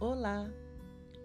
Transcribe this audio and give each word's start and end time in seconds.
Olá! 0.00 0.50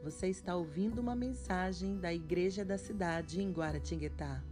Você 0.04 0.28
está 0.28 0.54
ouvindo 0.54 1.00
uma 1.00 1.16
mensagem 1.16 1.98
da 1.98 2.14
Igreja 2.14 2.66
da 2.66 2.78
Cidade 2.78 3.42
em 3.42 3.50
Guaratinguetá. 3.50 4.44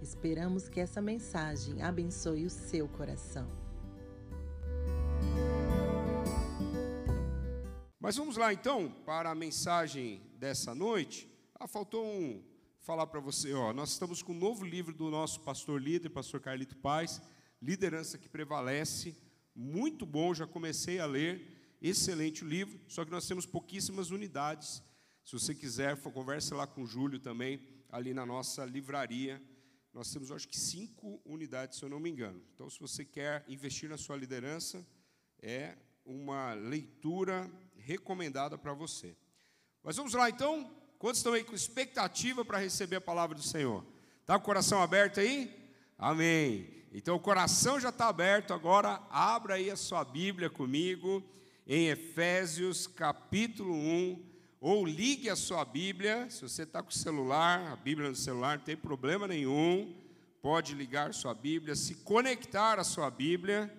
Esperamos 0.00 0.68
que 0.68 0.78
essa 0.78 1.02
mensagem 1.02 1.82
abençoe 1.82 2.46
o 2.46 2.48
seu 2.48 2.86
coração. 2.86 3.50
Mas 7.98 8.14
vamos 8.14 8.36
lá 8.36 8.52
então 8.52 8.88
para 9.04 9.32
a 9.32 9.34
mensagem 9.34 10.22
dessa 10.38 10.76
noite. 10.76 11.28
Ah, 11.52 11.66
faltou 11.66 12.06
um 12.06 12.40
falar 12.78 13.08
para 13.08 13.18
você, 13.18 13.52
ó, 13.52 13.72
nós 13.72 13.90
estamos 13.90 14.22
com 14.22 14.30
um 14.30 14.38
novo 14.38 14.64
livro 14.64 14.94
do 14.94 15.10
nosso 15.10 15.40
pastor 15.40 15.82
líder, 15.82 16.10
pastor 16.10 16.40
Carlito 16.40 16.76
Paz, 16.76 17.20
Liderança 17.60 18.16
que 18.16 18.28
Prevalece, 18.28 19.16
muito 19.52 20.06
bom, 20.06 20.32
já 20.32 20.46
comecei 20.46 21.00
a 21.00 21.04
ler, 21.04 21.51
excelente 21.82 22.44
o 22.44 22.48
livro, 22.48 22.80
só 22.86 23.04
que 23.04 23.10
nós 23.10 23.26
temos 23.26 23.44
pouquíssimas 23.44 24.10
unidades. 24.10 24.82
Se 25.24 25.32
você 25.32 25.54
quiser, 25.54 25.96
converse 25.96 26.54
lá 26.54 26.66
com 26.66 26.82
o 26.82 26.86
Júlio 26.86 27.18
também, 27.18 27.60
ali 27.90 28.14
na 28.14 28.24
nossa 28.24 28.64
livraria. 28.64 29.42
Nós 29.92 30.10
temos, 30.10 30.30
acho 30.30 30.48
que, 30.48 30.58
cinco 30.58 31.20
unidades, 31.24 31.78
se 31.78 31.84
eu 31.84 31.88
não 31.88 32.00
me 32.00 32.08
engano. 32.08 32.42
Então, 32.54 32.70
se 32.70 32.80
você 32.80 33.04
quer 33.04 33.44
investir 33.48 33.90
na 33.90 33.98
sua 33.98 34.16
liderança, 34.16 34.86
é 35.40 35.76
uma 36.04 36.54
leitura 36.54 37.50
recomendada 37.76 38.56
para 38.56 38.72
você. 38.72 39.16
Mas 39.82 39.96
vamos 39.96 40.14
lá, 40.14 40.30
então. 40.30 40.78
Quantos 40.98 41.18
estão 41.18 41.32
aí 41.32 41.42
com 41.42 41.52
expectativa 41.52 42.44
para 42.44 42.58
receber 42.58 42.94
a 42.94 43.00
palavra 43.00 43.34
do 43.34 43.42
Senhor? 43.42 43.84
Está 44.20 44.36
o 44.36 44.40
coração 44.40 44.80
aberto 44.80 45.18
aí? 45.18 45.52
Amém. 45.98 46.84
Então 46.92 47.16
o 47.16 47.20
coração 47.20 47.80
já 47.80 47.88
está 47.88 48.06
aberto, 48.06 48.54
agora 48.54 49.02
abra 49.10 49.54
aí 49.54 49.68
a 49.68 49.74
sua 49.74 50.04
Bíblia 50.04 50.48
comigo 50.48 51.20
em 51.66 51.88
Efésios 51.88 52.86
capítulo 52.86 53.74
1, 53.74 54.32
ou 54.60 54.86
ligue 54.86 55.28
a 55.28 55.36
sua 55.36 55.64
Bíblia, 55.64 56.30
se 56.30 56.42
você 56.42 56.62
está 56.62 56.82
com 56.82 56.90
o 56.90 56.92
celular, 56.92 57.72
a 57.72 57.76
Bíblia 57.76 58.08
no 58.08 58.16
celular, 58.16 58.58
não 58.58 58.64
tem 58.64 58.76
problema 58.76 59.26
nenhum, 59.26 59.94
pode 60.40 60.74
ligar 60.74 61.12
sua 61.14 61.34
Bíblia, 61.34 61.74
se 61.74 61.96
conectar 61.96 62.78
à 62.78 62.84
sua 62.84 63.10
Bíblia, 63.10 63.72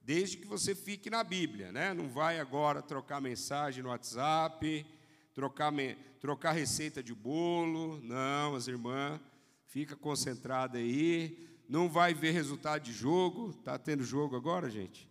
desde 0.00 0.36
que 0.36 0.46
você 0.46 0.74
fique 0.74 1.08
na 1.08 1.24
Bíblia, 1.24 1.72
né? 1.72 1.94
Não 1.94 2.08
vai 2.08 2.38
agora 2.38 2.82
trocar 2.82 3.20
mensagem 3.20 3.82
no 3.82 3.88
WhatsApp, 3.88 4.84
trocar, 5.34 5.72
trocar 6.20 6.52
receita 6.52 7.02
de 7.02 7.14
bolo, 7.14 8.00
não, 8.02 8.54
as 8.54 8.68
irmãs, 8.68 9.20
fica 9.66 9.96
concentrada 9.96 10.78
aí, 10.78 11.48
não 11.68 11.88
vai 11.88 12.12
ver 12.14 12.32
resultado 12.32 12.82
de 12.82 12.92
jogo. 12.92 13.50
Está 13.50 13.78
tendo 13.78 14.04
jogo 14.04 14.36
agora, 14.36 14.70
gente? 14.70 15.08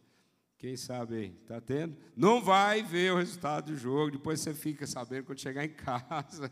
Quem 0.64 0.78
sabe 0.78 1.16
aí? 1.17 1.38
Está 1.42 1.59
tendo? 1.59 1.94
Não 2.16 2.42
vai 2.42 2.81
ver 2.81 3.11
o 3.11 3.17
resultado 3.17 3.73
do 3.73 3.78
jogo. 3.78 4.11
Depois 4.11 4.39
você 4.39 4.53
fica 4.53 4.88
sabendo 4.88 5.25
quando 5.25 5.42
chegar 5.42 5.66
em 5.66 5.67
casa. 5.75 6.50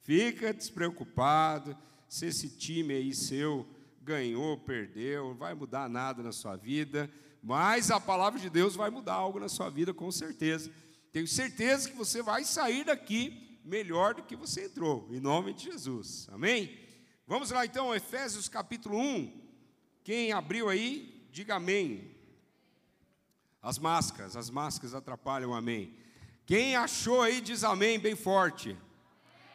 fica 0.00 0.54
despreocupado 0.54 1.76
se 2.08 2.24
esse 2.24 2.48
time 2.56 2.94
aí 2.94 3.14
seu 3.14 3.68
ganhou, 4.00 4.56
perdeu. 4.56 5.28
Não 5.28 5.34
vai 5.34 5.52
mudar 5.52 5.90
nada 5.90 6.22
na 6.22 6.32
sua 6.32 6.56
vida. 6.56 7.10
Mas 7.42 7.90
a 7.90 8.00
palavra 8.00 8.40
de 8.40 8.48
Deus 8.48 8.74
vai 8.74 8.88
mudar 8.88 9.12
algo 9.12 9.38
na 9.38 9.48
sua 9.50 9.68
vida, 9.68 9.92
com 9.92 10.10
certeza. 10.10 10.72
Tenho 11.12 11.28
certeza 11.28 11.90
que 11.90 11.96
você 11.96 12.22
vai 12.22 12.44
sair 12.44 12.84
daqui 12.84 13.60
melhor 13.62 14.14
do 14.14 14.22
que 14.22 14.36
você 14.36 14.64
entrou, 14.64 15.06
em 15.12 15.20
nome 15.20 15.52
de 15.52 15.64
Jesus. 15.64 16.26
Amém? 16.32 16.78
Vamos 17.26 17.50
lá 17.50 17.66
então, 17.66 17.94
Efésios 17.94 18.48
capítulo 18.48 18.96
1. 18.96 19.30
Quem 20.02 20.32
abriu 20.32 20.70
aí, 20.70 21.28
diga 21.30 21.56
amém. 21.56 22.09
As 23.62 23.78
máscaras, 23.78 24.36
as 24.36 24.48
máscaras 24.48 24.94
atrapalham, 24.94 25.54
amém. 25.54 25.94
Quem 26.46 26.76
achou 26.76 27.20
aí, 27.20 27.40
diz 27.40 27.62
amém 27.62 27.98
bem 27.98 28.16
forte. 28.16 28.76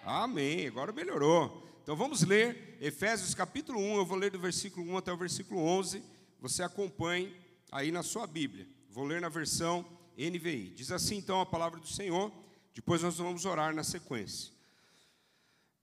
Amém, 0.04 0.68
agora 0.68 0.92
melhorou. 0.92 1.68
Então 1.82 1.96
vamos 1.96 2.22
ler 2.22 2.78
Efésios 2.80 3.34
capítulo 3.34 3.80
1, 3.80 3.98
eu 3.98 4.06
vou 4.06 4.18
ler 4.18 4.32
do 4.32 4.40
versículo 4.40 4.92
1 4.92 4.98
até 4.98 5.12
o 5.12 5.18
versículo 5.18 5.60
11. 5.62 6.04
Você 6.40 6.62
acompanhe 6.62 7.36
aí 7.72 7.92
na 7.92 8.04
sua 8.04 8.28
Bíblia. 8.28 8.68
Vou 8.90 9.04
ler 9.04 9.20
na 9.20 9.30
versão 9.30 9.86
NVI. 10.18 10.70
Diz 10.76 10.92
assim 10.92 11.18
então 11.18 11.42
a 11.42 11.46
palavra 11.46 11.80
do 11.80 11.88
Senhor, 11.88 12.32
depois 12.74 13.02
nós 13.02 13.18
vamos 13.18 13.46
orar 13.46 13.74
na 13.74 13.84
sequência. 13.84 14.54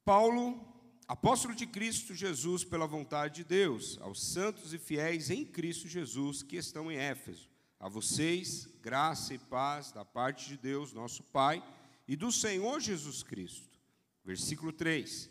Paulo, 0.04 0.60
apóstolo 1.06 1.54
de 1.54 1.66
Cristo 1.66 2.14
Jesus 2.14 2.64
pela 2.64 2.86
vontade 2.86 3.36
de 3.36 3.44
Deus, 3.44 3.98
aos 4.00 4.22
santos 4.22 4.72
e 4.72 4.78
fiéis 4.78 5.30
em 5.30 5.44
Cristo 5.44 5.86
Jesus 5.88 6.42
que 6.42 6.56
estão 6.56 6.90
em 6.90 6.96
Éfeso. 6.96 7.51
A 7.82 7.88
vocês, 7.88 8.68
graça 8.80 9.34
e 9.34 9.38
paz 9.38 9.90
da 9.90 10.04
parte 10.04 10.48
de 10.48 10.56
Deus, 10.56 10.92
nosso 10.92 11.20
Pai, 11.24 11.60
e 12.06 12.14
do 12.14 12.30
Senhor 12.30 12.78
Jesus 12.78 13.24
Cristo. 13.24 13.76
Versículo 14.24 14.72
3: 14.72 15.28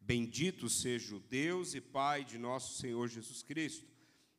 Bendito 0.00 0.70
seja 0.70 1.14
o 1.14 1.20
Deus 1.20 1.74
e 1.74 1.82
Pai 1.82 2.24
de 2.24 2.38
nosso 2.38 2.80
Senhor 2.80 3.06
Jesus 3.08 3.42
Cristo, 3.42 3.86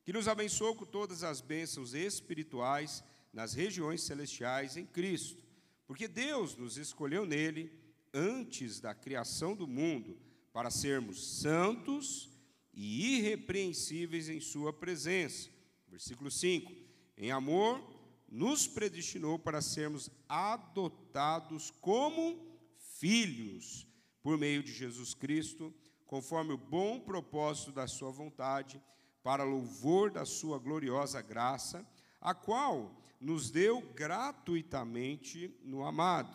que 0.02 0.12
nos 0.12 0.26
abençoou 0.26 0.74
com 0.74 0.84
todas 0.84 1.22
as 1.22 1.40
bênçãos 1.40 1.94
espirituais 1.94 3.04
nas 3.32 3.54
regiões 3.54 4.02
celestiais 4.02 4.76
em 4.76 4.84
Cristo, 4.84 5.40
porque 5.86 6.08
Deus 6.08 6.56
nos 6.56 6.76
escolheu 6.76 7.24
nele 7.24 7.70
antes 8.12 8.80
da 8.80 8.92
criação 8.96 9.54
do 9.54 9.68
mundo 9.68 10.18
para 10.52 10.72
sermos 10.72 11.24
santos 11.38 12.28
e 12.72 13.14
irrepreensíveis 13.14 14.28
em 14.28 14.40
Sua 14.40 14.72
presença. 14.72 15.48
Versículo 15.86 16.32
5: 16.32 16.83
Em 17.16 17.30
amor, 17.30 17.82
nos 18.28 18.66
predestinou 18.66 19.38
para 19.38 19.62
sermos 19.62 20.10
adotados 20.28 21.70
como 21.80 22.54
filhos 22.98 23.86
por 24.22 24.36
meio 24.36 24.62
de 24.62 24.72
Jesus 24.72 25.14
Cristo, 25.14 25.72
conforme 26.06 26.52
o 26.52 26.58
bom 26.58 26.98
propósito 26.98 27.70
da 27.72 27.86
Sua 27.86 28.10
vontade, 28.10 28.82
para 29.22 29.44
louvor 29.44 30.10
da 30.10 30.24
Sua 30.24 30.58
gloriosa 30.58 31.22
graça, 31.22 31.86
a 32.20 32.34
qual 32.34 33.00
nos 33.20 33.50
deu 33.50 33.80
gratuitamente 33.94 35.54
no 35.62 35.84
amado. 35.84 36.34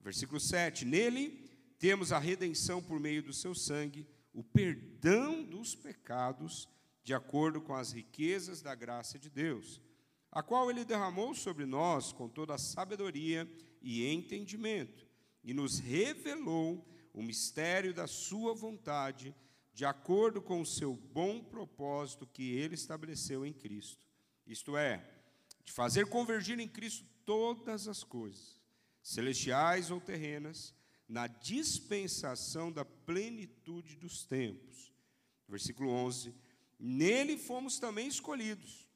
Versículo 0.00 0.40
7: 0.40 0.84
Nele 0.84 1.28
temos 1.78 2.12
a 2.12 2.18
redenção 2.18 2.82
por 2.82 2.98
meio 2.98 3.22
do 3.22 3.32
seu 3.32 3.54
sangue, 3.54 4.06
o 4.32 4.42
perdão 4.42 5.42
dos 5.44 5.74
pecados, 5.74 6.68
de 7.06 7.14
acordo 7.14 7.60
com 7.60 7.72
as 7.72 7.92
riquezas 7.92 8.60
da 8.60 8.74
graça 8.74 9.16
de 9.16 9.30
Deus, 9.30 9.80
a 10.28 10.42
qual 10.42 10.68
ele 10.68 10.84
derramou 10.84 11.36
sobre 11.36 11.64
nós 11.64 12.12
com 12.12 12.28
toda 12.28 12.54
a 12.54 12.58
sabedoria 12.58 13.48
e 13.80 14.04
entendimento, 14.04 15.06
e 15.44 15.54
nos 15.54 15.78
revelou 15.78 16.84
o 17.14 17.22
mistério 17.22 17.94
da 17.94 18.08
sua 18.08 18.52
vontade, 18.54 19.32
de 19.72 19.84
acordo 19.84 20.42
com 20.42 20.60
o 20.60 20.66
seu 20.66 20.96
bom 20.96 21.44
propósito 21.44 22.26
que 22.26 22.56
ele 22.56 22.74
estabeleceu 22.74 23.46
em 23.46 23.52
Cristo. 23.52 24.04
Isto 24.44 24.76
é, 24.76 25.08
de 25.64 25.72
fazer 25.72 26.08
convergir 26.08 26.58
em 26.58 26.66
Cristo 26.66 27.06
todas 27.24 27.86
as 27.86 28.02
coisas, 28.02 28.60
celestiais 29.00 29.92
ou 29.92 30.00
terrenas, 30.00 30.74
na 31.08 31.28
dispensação 31.28 32.72
da 32.72 32.84
plenitude 32.84 33.94
dos 33.94 34.24
tempos. 34.24 34.92
Versículo 35.48 35.88
11: 35.90 36.34
Nele 36.78 37.38
fomos 37.38 37.78
também 37.78 38.06
escolhidos, 38.06 38.86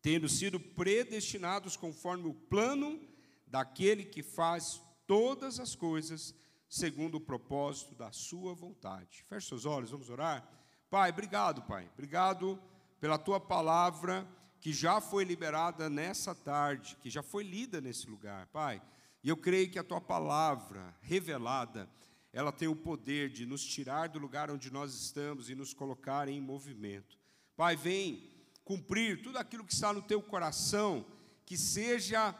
tendo 0.00 0.28
sido 0.28 0.58
predestinados 0.58 1.76
conforme 1.76 2.28
o 2.28 2.34
plano 2.34 3.00
daquele 3.46 4.04
que 4.04 4.22
faz 4.22 4.80
todas 5.06 5.60
as 5.60 5.74
coisas 5.74 6.34
segundo 6.68 7.16
o 7.16 7.20
propósito 7.20 7.94
da 7.94 8.10
sua 8.10 8.54
vontade. 8.54 9.24
Feche 9.28 9.48
seus 9.48 9.64
olhos, 9.64 9.90
vamos 9.90 10.10
orar. 10.10 10.48
Pai, 10.90 11.10
obrigado, 11.10 11.62
Pai. 11.62 11.88
Obrigado 11.92 12.60
pela 12.98 13.18
tua 13.18 13.38
palavra 13.38 14.26
que 14.60 14.72
já 14.72 15.00
foi 15.00 15.24
liberada 15.24 15.90
nessa 15.90 16.34
tarde, 16.34 16.96
que 17.00 17.10
já 17.10 17.22
foi 17.22 17.44
lida 17.44 17.80
nesse 17.80 18.08
lugar, 18.08 18.46
Pai. 18.46 18.80
E 19.22 19.28
eu 19.28 19.36
creio 19.36 19.70
que 19.70 19.78
a 19.78 19.84
tua 19.84 20.00
palavra 20.00 20.96
revelada, 21.00 21.88
ela 22.34 22.50
tem 22.50 22.66
o 22.66 22.74
poder 22.74 23.30
de 23.30 23.46
nos 23.46 23.64
tirar 23.64 24.08
do 24.08 24.18
lugar 24.18 24.50
onde 24.50 24.68
nós 24.68 24.92
estamos 24.92 25.48
e 25.48 25.54
nos 25.54 25.72
colocar 25.72 26.28
em 26.28 26.40
movimento. 26.40 27.16
Pai, 27.56 27.76
vem 27.76 28.28
cumprir 28.64 29.22
tudo 29.22 29.38
aquilo 29.38 29.64
que 29.64 29.72
está 29.72 29.92
no 29.92 30.02
teu 30.02 30.20
coração, 30.20 31.06
que 31.46 31.56
seja 31.56 32.34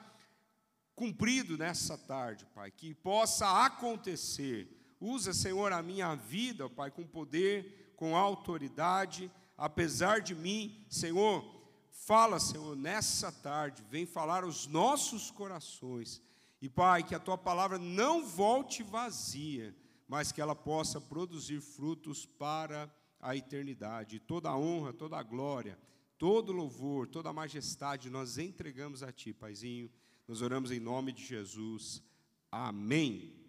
cumprido 0.97 1.57
nessa 1.57 1.97
tarde, 1.97 2.45
Pai, 2.53 2.73
que 2.73 2.93
possa 2.93 3.65
acontecer. 3.65 4.69
Usa, 5.01 5.33
Senhor, 5.33 5.73
a 5.73 5.81
minha 5.81 6.13
vida, 6.17 6.69
Pai, 6.69 6.91
com 6.91 7.07
poder, 7.07 7.95
com 7.95 8.17
autoridade, 8.17 9.31
apesar 9.57 10.21
de 10.21 10.35
mim, 10.35 10.85
Senhor, 10.91 11.45
fala, 11.89 12.41
Senhor, 12.41 12.75
nessa 12.75 13.31
tarde, 13.31 13.85
vem 13.89 14.07
falar 14.07 14.43
aos 14.43 14.67
nossos 14.67 15.31
corações 15.31 16.21
e, 16.61 16.69
Pai, 16.69 17.05
que 17.05 17.15
a 17.15 17.21
tua 17.21 17.39
palavra 17.39 17.79
não 17.79 18.25
volte 18.27 18.83
vazia, 18.83 19.73
mas 20.07 20.33
que 20.33 20.41
ela 20.41 20.55
possa 20.55 21.01
produzir 21.01 21.61
frutos 21.61 22.27
para 22.27 22.93
a 23.21 23.35
eternidade. 23.35 24.21
Toda 24.21 24.51
a 24.51 24.59
honra, 24.59 24.93
toda 24.93 25.17
a 25.17 25.23
glória, 25.23 25.79
todo 26.19 26.53
louvor, 26.53 27.09
toda 27.09 27.31
a 27.31 27.33
majestade 27.33 28.11
nós 28.11 28.39
entregamos 28.39 29.03
a 29.03 29.11
Ti, 29.11 29.33
Paizinho. 29.33 29.91
Nós 30.29 30.43
oramos 30.43 30.71
em 30.71 30.81
nome 30.81 31.13
de 31.13 31.25
Jesus. 31.25 32.03
Amém. 32.51 33.45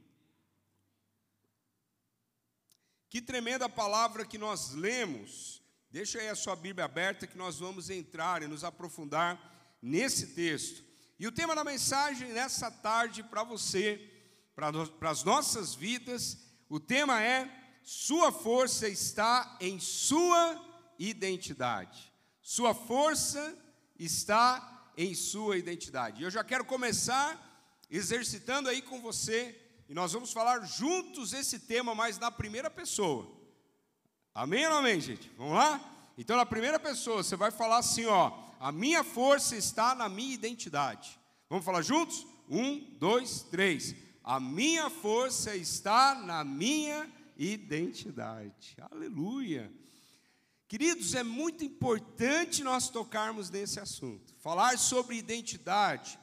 Que 3.10 3.22
tremenda 3.22 3.70
palavra 3.70 4.26
que 4.26 4.38
nós 4.38 4.72
lemos. 4.74 5.62
Deixa 5.90 6.20
aí 6.20 6.28
a 6.28 6.36
sua 6.36 6.56
Bíblia 6.56 6.86
aberta 6.86 7.28
que 7.28 7.38
nós 7.38 7.60
vamos 7.60 7.90
entrar 7.90 8.44
e 8.44 8.48
nos 8.48 8.64
aprofundar 8.64 9.78
nesse 9.82 10.34
texto. 10.36 10.84
E 11.18 11.26
o 11.26 11.32
tema 11.32 11.56
da 11.56 11.64
mensagem 11.64 12.34
nessa 12.34 12.70
tarde 12.70 13.24
para 13.24 13.44
você, 13.44 14.12
para 14.54 14.70
as 15.10 15.24
nossas 15.24 15.74
vidas, 15.74 16.45
o 16.70 16.80
tema 16.80 17.22
é: 17.22 17.50
Sua 17.84 18.32
força 18.32 18.88
está 18.88 19.58
em 19.60 19.80
sua 19.80 20.62
identidade. 20.98 22.12
Sua 22.42 22.74
força 22.74 23.58
está 23.98 24.92
em 24.98 25.14
sua 25.14 25.58
identidade. 25.58 26.24
Eu 26.24 26.30
já 26.30 26.44
quero 26.44 26.66
começar 26.66 27.42
exercitando 27.90 28.70
aí 28.70 28.82
com 28.82 29.02
você 29.02 29.60
e 29.88 29.94
nós 29.94 30.14
vamos 30.14 30.34
falar 30.34 30.66
juntos 30.66 31.34
esse 31.34 31.60
tema, 31.60 31.94
mas 31.94 32.18
na 32.18 32.32
primeira 32.32 32.70
pessoa. 32.70 33.32
Amém 34.34 34.66
ou 34.66 34.72
não 34.72 34.78
amém, 34.80 35.00
gente? 35.00 35.32
Vamos 35.38 35.56
lá? 35.56 35.80
Então, 36.18 36.36
na 36.36 36.46
primeira 36.46 36.80
pessoa, 36.80 37.24
você 37.24 37.36
vai 37.36 37.52
falar 37.52 37.78
assim: 37.78 38.06
ó, 38.06 38.32
a 38.60 38.72
minha 38.72 39.04
força 39.04 39.56
está 39.56 39.94
na 39.94 40.10
minha 40.10 40.34
identidade. 40.34 41.20
Vamos 41.50 41.66
falar 41.66 41.82
juntos? 41.82 42.26
Um, 42.50 42.80
dois, 42.98 43.44
três. 43.44 43.96
A 44.28 44.40
minha 44.40 44.90
força 44.90 45.56
está 45.56 46.16
na 46.16 46.44
minha 46.44 47.08
identidade. 47.38 48.76
Aleluia. 48.90 49.72
Queridos, 50.68 51.14
é 51.14 51.22
muito 51.22 51.64
importante 51.64 52.64
nós 52.64 52.90
tocarmos 52.90 53.52
nesse 53.52 53.80
assunto. 53.80 54.34
Falar 54.40 54.80
sobre 54.80 55.16
identidade 55.16 56.18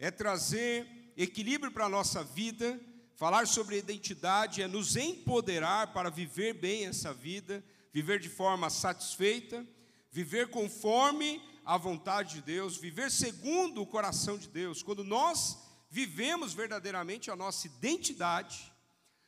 é 0.00 0.10
trazer 0.10 1.12
equilíbrio 1.16 1.70
para 1.70 1.86
a 1.86 1.88
nossa 1.88 2.24
vida, 2.24 2.80
Falar 3.18 3.48
sobre 3.48 3.76
identidade 3.76 4.62
é 4.62 4.68
nos 4.68 4.94
empoderar 4.94 5.92
para 5.92 6.08
viver 6.08 6.54
bem 6.54 6.86
essa 6.86 7.12
vida, 7.12 7.64
viver 7.92 8.20
de 8.20 8.28
forma 8.28 8.70
satisfeita, 8.70 9.66
viver 10.08 10.50
conforme 10.50 11.42
a 11.64 11.76
vontade 11.76 12.36
de 12.36 12.42
Deus, 12.42 12.76
viver 12.76 13.10
segundo 13.10 13.82
o 13.82 13.86
coração 13.86 14.38
de 14.38 14.46
Deus. 14.46 14.84
Quando 14.84 15.02
nós 15.02 15.58
vivemos 15.90 16.52
verdadeiramente 16.52 17.30
a 17.30 17.36
nossa 17.36 17.66
identidade, 17.66 18.72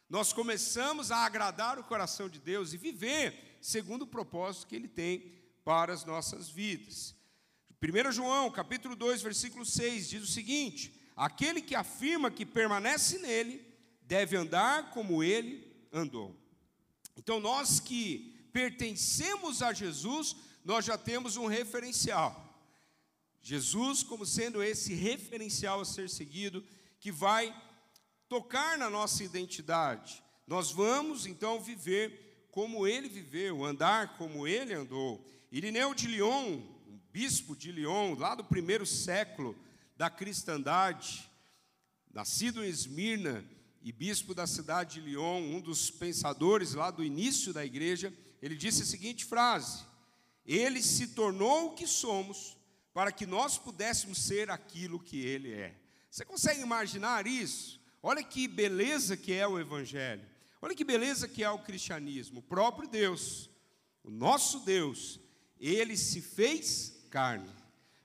nós 0.08 0.32
começamos 0.32 1.10
a 1.10 1.18
agradar 1.18 1.78
o 1.78 1.84
coração 1.84 2.28
de 2.28 2.38
Deus 2.38 2.72
e 2.72 2.76
viver 2.76 3.58
segundo 3.60 4.02
o 4.02 4.06
propósito 4.06 4.66
que 4.66 4.76
Ele 4.76 4.88
tem 4.88 5.32
para 5.64 5.92
as 5.92 6.04
nossas 6.04 6.48
vidas. 6.48 7.14
1 7.82 8.12
João, 8.12 8.50
capítulo 8.50 8.94
2, 8.94 9.22
versículo 9.22 9.64
6, 9.64 10.10
diz 10.10 10.22
o 10.22 10.26
seguinte: 10.26 10.92
Aquele 11.16 11.62
que 11.62 11.74
afirma 11.74 12.30
que 12.30 12.44
permanece 12.44 13.18
nele, 13.18 13.64
deve 14.02 14.36
andar 14.36 14.90
como 14.90 15.22
ele 15.22 15.70
andou. 15.92 16.36
Então, 17.16 17.38
nós 17.38 17.78
que 17.78 18.48
pertencemos 18.52 19.62
a 19.62 19.72
Jesus, 19.72 20.34
nós 20.64 20.84
já 20.84 20.98
temos 20.98 21.36
um 21.36 21.46
referencial. 21.46 22.49
Jesus, 23.42 24.02
como 24.02 24.26
sendo 24.26 24.62
esse 24.62 24.94
referencial 24.94 25.80
a 25.80 25.84
ser 25.84 26.08
seguido, 26.08 26.64
que 26.98 27.10
vai 27.10 27.54
tocar 28.28 28.76
na 28.78 28.90
nossa 28.90 29.24
identidade. 29.24 30.22
Nós 30.46 30.70
vamos 30.70 31.26
então 31.26 31.60
viver 31.60 32.48
como 32.50 32.86
ele 32.86 33.08
viveu, 33.08 33.64
andar 33.64 34.16
como 34.16 34.46
ele 34.46 34.74
andou. 34.74 35.24
Irineu 35.50 35.94
de 35.94 36.06
Lyon, 36.06 36.60
um 36.86 37.00
bispo 37.12 37.56
de 37.56 37.72
Lyon, 37.72 38.14
lá 38.14 38.34
do 38.34 38.44
primeiro 38.44 38.84
século 38.84 39.56
da 39.96 40.10
cristandade, 40.10 41.30
nascido 42.12 42.64
em 42.64 42.68
Esmirna, 42.68 43.44
e 43.82 43.92
bispo 43.92 44.34
da 44.34 44.46
cidade 44.46 44.94
de 44.94 45.00
Lyon, 45.00 45.38
um 45.38 45.60
dos 45.60 45.90
pensadores 45.90 46.74
lá 46.74 46.90
do 46.90 47.02
início 47.02 47.52
da 47.52 47.64
igreja, 47.64 48.12
ele 48.42 48.54
disse 48.54 48.82
a 48.82 48.86
seguinte 48.86 49.24
frase: 49.24 49.84
Ele 50.44 50.82
se 50.82 51.08
tornou 51.08 51.68
o 51.68 51.74
que 51.74 51.86
somos 51.86 52.56
para 52.92 53.12
que 53.12 53.26
nós 53.26 53.56
pudéssemos 53.56 54.18
ser 54.18 54.50
aquilo 54.50 54.98
que 54.98 55.20
ele 55.20 55.52
é. 55.52 55.74
Você 56.10 56.24
consegue 56.24 56.60
imaginar 56.60 57.26
isso? 57.26 57.80
Olha 58.02 58.22
que 58.22 58.48
beleza 58.48 59.16
que 59.16 59.32
é 59.32 59.46
o 59.46 59.58
evangelho. 59.58 60.26
Olha 60.60 60.74
que 60.74 60.84
beleza 60.84 61.28
que 61.28 61.44
é 61.44 61.50
o 61.50 61.58
cristianismo. 61.58 62.40
O 62.40 62.42
próprio 62.42 62.88
Deus, 62.88 63.48
o 64.02 64.10
nosso 64.10 64.60
Deus, 64.60 65.20
ele 65.58 65.96
se 65.96 66.20
fez 66.20 67.04
carne. 67.10 67.50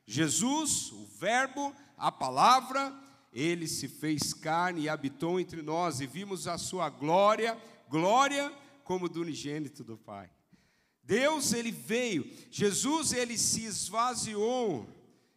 Jesus, 0.06 0.92
o 0.92 1.06
verbo, 1.06 1.76
a 1.98 2.12
palavra, 2.12 2.94
ele 3.34 3.68
se 3.68 3.88
fez 3.88 4.34
carne 4.34 4.82
e 4.82 4.90
habitou 4.90 5.40
entre 5.40 5.62
nós, 5.62 6.00
e 6.00 6.06
vimos 6.06 6.48
a 6.48 6.58
sua 6.58 6.90
glória, 6.90 7.58
glória 7.90 8.54
como 8.84 9.10
do 9.10 9.22
unigênito 9.22 9.84
do 9.84 9.98
Pai. 9.98 10.30
Deus, 11.06 11.54
ele 11.54 11.72
veio, 11.72 12.30
Jesus, 12.50 13.14
ele 13.14 13.38
se 13.38 13.64
esvaziou. 13.64 14.88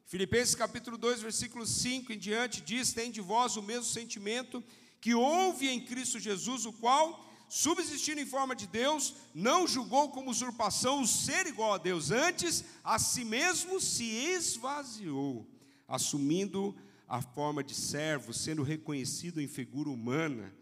Filipenses 0.06 0.55
capítulo 0.55 0.97
2, 0.97 1.20
versículo 1.20 1.67
5 1.67 2.12
em 2.12 2.19
diante 2.19 2.62
diz: 2.62 2.93
Tem 2.93 3.11
de 3.11 3.20
vós 3.20 3.56
o 3.56 3.62
mesmo 3.62 3.85
sentimento 3.85 4.65
que 5.00 5.15
houve 5.15 5.69
em 5.69 5.85
Cristo 5.85 6.19
Jesus, 6.19 6.65
o 6.65 6.73
qual, 6.73 7.23
subsistindo 7.49 8.20
em 8.20 8.26
forma 8.26 8.56
de 8.56 8.67
Deus, 8.67 9.15
não 9.35 9.67
julgou 9.67 10.11
como 10.11 10.31
usurpação 10.31 11.03
o 11.03 11.06
ser 11.06 11.47
igual 11.47 11.75
a 11.75 11.79
Deus, 11.79 12.11
antes 12.11 12.65
a 12.82 12.99
si 12.99 13.23
mesmo 13.23 13.79
se 13.81 14.05
esvaziou, 14.05 15.47
assumindo 15.87 16.75
a 17.06 17.20
forma 17.20 17.62
de 17.62 17.75
servo, 17.75 18.32
sendo 18.32 18.62
reconhecido 18.62 19.41
em 19.41 19.47
figura 19.47 19.91
humana. 19.91 20.55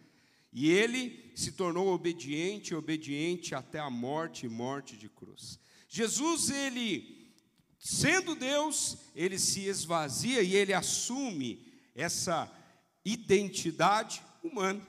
E 0.58 0.70
ele 0.70 1.30
se 1.36 1.52
tornou 1.52 1.88
obediente, 1.88 2.74
obediente 2.74 3.54
até 3.54 3.78
a 3.78 3.90
morte 3.90 4.48
morte 4.48 4.96
de 4.96 5.06
cruz. 5.06 5.60
Jesus, 5.86 6.48
ele, 6.48 7.30
sendo 7.78 8.34
Deus, 8.34 8.96
ele 9.14 9.38
se 9.38 9.66
esvazia 9.66 10.40
e 10.40 10.56
ele 10.56 10.72
assume 10.72 11.62
essa 11.94 12.50
identidade 13.04 14.22
humana. 14.42 14.80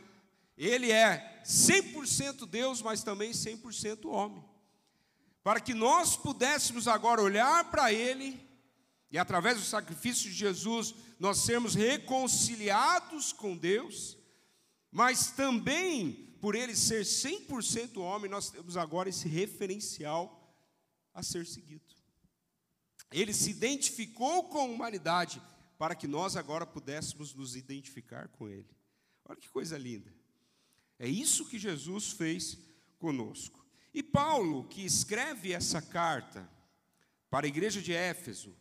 Ele 0.58 0.90
é 0.90 1.44
100% 1.46 2.48
Deus, 2.48 2.82
mas 2.82 3.04
também 3.04 3.32
100% 3.32 4.06
homem. 4.06 4.42
Para 5.44 5.60
que 5.60 5.74
nós 5.74 6.16
pudéssemos 6.16 6.88
agora 6.88 7.22
olhar 7.22 7.70
para 7.70 7.92
ele 7.92 8.40
e 9.12 9.18
através 9.18 9.58
do 9.58 9.66
sacrifício 9.66 10.30
de 10.30 10.36
Jesus 10.38 10.96
nós 11.20 11.40
sermos 11.40 11.76
reconciliados 11.76 13.34
com 13.34 13.58
Deus, 13.58 14.17
mas 14.98 15.30
também 15.30 16.12
por 16.42 16.56
ele 16.56 16.76
ser 16.76 17.04
100% 17.04 17.98
homem, 17.98 18.32
nós 18.32 18.50
temos 18.50 18.76
agora 18.76 19.08
esse 19.08 19.28
referencial 19.28 20.52
a 21.14 21.22
ser 21.22 21.46
seguido. 21.46 21.86
Ele 23.12 23.32
se 23.32 23.52
identificou 23.52 24.46
com 24.46 24.58
a 24.58 24.64
humanidade 24.64 25.40
para 25.78 25.94
que 25.94 26.08
nós 26.08 26.36
agora 26.36 26.66
pudéssemos 26.66 27.36
nos 27.36 27.56
identificar 27.56 28.28
com 28.30 28.50
ele. 28.50 28.76
Olha 29.24 29.40
que 29.40 29.48
coisa 29.50 29.78
linda. 29.78 30.12
É 30.98 31.08
isso 31.08 31.46
que 31.46 31.60
Jesus 31.60 32.10
fez 32.10 32.58
conosco. 32.98 33.64
E 33.94 34.02
Paulo, 34.02 34.68
que 34.68 34.84
escreve 34.84 35.52
essa 35.52 35.80
carta 35.80 36.50
para 37.30 37.46
a 37.46 37.50
igreja 37.50 37.84
de 37.84 37.94
Éfeso, 37.94 38.58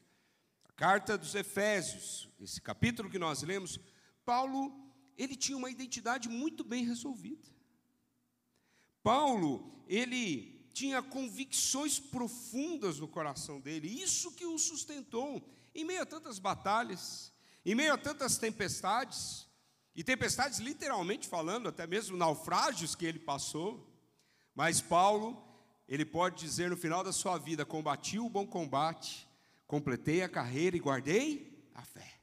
Carta 0.77 1.17
dos 1.17 1.35
Efésios, 1.35 2.29
esse 2.39 2.61
capítulo 2.61 3.09
que 3.09 3.19
nós 3.19 3.43
lemos, 3.43 3.81
Paulo, 4.23 4.86
ele 5.17 5.37
tinha 5.37 5.57
uma 5.57 5.71
identidade 5.71 6.29
muito 6.29 6.63
bem 6.65 6.85
resolvida. 6.85 7.47
Paulo, 9.03 9.85
ele 9.87 10.69
tinha 10.73 11.03
convicções 11.03 11.99
profundas 11.99 12.99
no 12.99 13.09
coração 13.09 13.61
dele, 13.61 13.89
isso 13.89 14.33
que 14.33 14.45
o 14.45 14.59
sustentou 14.59 15.49
em 15.75 15.85
meio 15.85 16.03
a 16.03 16.07
tantas 16.07 16.39
batalhas, 16.39 17.33
em 17.65 17.75
meio 17.75 17.95
a 17.95 17.99
tantas 17.99 18.37
tempestades, 18.37 19.47
e 19.95 20.05
tempestades 20.05 20.59
literalmente 20.59 21.27
falando, 21.27 21.69
até 21.69 21.87
mesmo 21.87 22.17
naufrágios 22.17 22.95
que 22.95 23.07
ele 23.07 23.19
passou. 23.19 23.91
Mas 24.55 24.81
Paulo, 24.81 25.43
ele 25.89 26.05
pode 26.05 26.39
dizer 26.39 26.69
no 26.69 26.77
final 26.77 27.03
da 27.03 27.13
sua 27.13 27.39
vida: 27.39 27.65
combati 27.65 28.19
o 28.19 28.29
bom 28.29 28.47
combate, 28.47 29.27
completei 29.67 30.23
a 30.23 30.29
carreira 30.29 30.77
e 30.77 30.81
guardei 30.81 31.71
a 31.75 31.83
fé. 31.83 32.21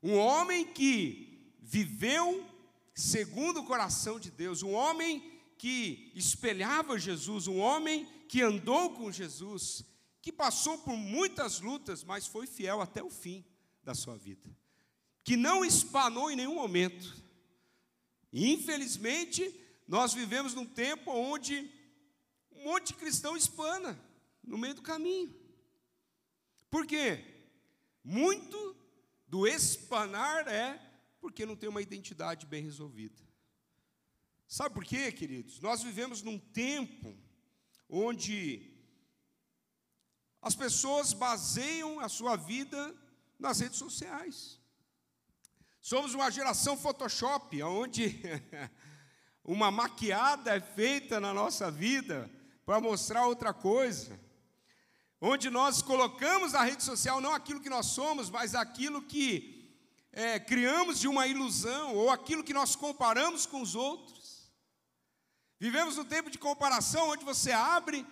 Um 0.00 0.16
homem 0.16 0.64
que 0.66 1.33
viveu 1.64 2.46
segundo 2.94 3.60
o 3.60 3.66
coração 3.66 4.20
de 4.20 4.30
Deus, 4.30 4.62
um 4.62 4.72
homem 4.72 5.32
que 5.58 6.12
espelhava 6.14 6.98
Jesus, 6.98 7.48
um 7.48 7.58
homem 7.58 8.06
que 8.28 8.42
andou 8.42 8.90
com 8.90 9.10
Jesus, 9.10 9.84
que 10.20 10.30
passou 10.30 10.78
por 10.78 10.96
muitas 10.96 11.60
lutas, 11.60 12.04
mas 12.04 12.26
foi 12.26 12.46
fiel 12.46 12.80
até 12.80 13.02
o 13.02 13.10
fim 13.10 13.44
da 13.82 13.94
sua 13.94 14.16
vida, 14.16 14.48
que 15.24 15.36
não 15.36 15.64
espanou 15.64 16.30
em 16.30 16.36
nenhum 16.36 16.54
momento. 16.54 17.22
Infelizmente, 18.32 19.52
nós 19.88 20.12
vivemos 20.12 20.54
num 20.54 20.66
tempo 20.66 21.10
onde 21.10 21.70
um 22.52 22.64
monte 22.64 22.88
de 22.88 22.94
cristão 22.94 23.36
espana 23.36 23.98
no 24.42 24.58
meio 24.58 24.74
do 24.74 24.82
caminho. 24.82 25.34
Por 26.70 26.86
quê? 26.86 27.24
Muito 28.02 28.76
do 29.26 29.46
espanar 29.46 30.46
é 30.46 30.78
porque 31.24 31.46
não 31.46 31.56
tem 31.56 31.70
uma 31.70 31.80
identidade 31.80 32.44
bem 32.44 32.62
resolvida. 32.62 33.22
Sabe 34.46 34.74
por 34.74 34.84
quê, 34.84 35.10
queridos? 35.10 35.58
Nós 35.58 35.82
vivemos 35.82 36.20
num 36.20 36.38
tempo 36.38 37.16
onde 37.88 38.70
as 40.42 40.54
pessoas 40.54 41.14
baseiam 41.14 41.98
a 41.98 42.10
sua 42.10 42.36
vida 42.36 42.94
nas 43.38 43.58
redes 43.58 43.78
sociais. 43.78 44.60
Somos 45.80 46.12
uma 46.12 46.30
geração 46.30 46.76
Photoshop, 46.76 47.62
onde 47.62 48.20
uma 49.42 49.70
maquiada 49.70 50.54
é 50.54 50.60
feita 50.60 51.18
na 51.18 51.32
nossa 51.32 51.70
vida 51.70 52.30
para 52.66 52.82
mostrar 52.82 53.26
outra 53.26 53.54
coisa. 53.54 54.20
Onde 55.18 55.48
nós 55.48 55.80
colocamos 55.80 56.52
na 56.52 56.62
rede 56.64 56.82
social 56.82 57.18
não 57.18 57.32
aquilo 57.32 57.62
que 57.62 57.70
nós 57.70 57.86
somos, 57.86 58.28
mas 58.28 58.54
aquilo 58.54 59.00
que 59.00 59.53
é, 60.14 60.38
criamos 60.38 61.00
de 61.00 61.08
uma 61.08 61.26
ilusão, 61.26 61.96
ou 61.96 62.08
aquilo 62.08 62.44
que 62.44 62.54
nós 62.54 62.76
comparamos 62.76 63.46
com 63.46 63.60
os 63.60 63.74
outros. 63.74 64.48
Vivemos 65.58 65.98
um 65.98 66.04
tempo 66.04 66.30
de 66.30 66.38
comparação 66.38 67.10
onde 67.10 67.24
você 67.24 67.50
abre 67.50 68.06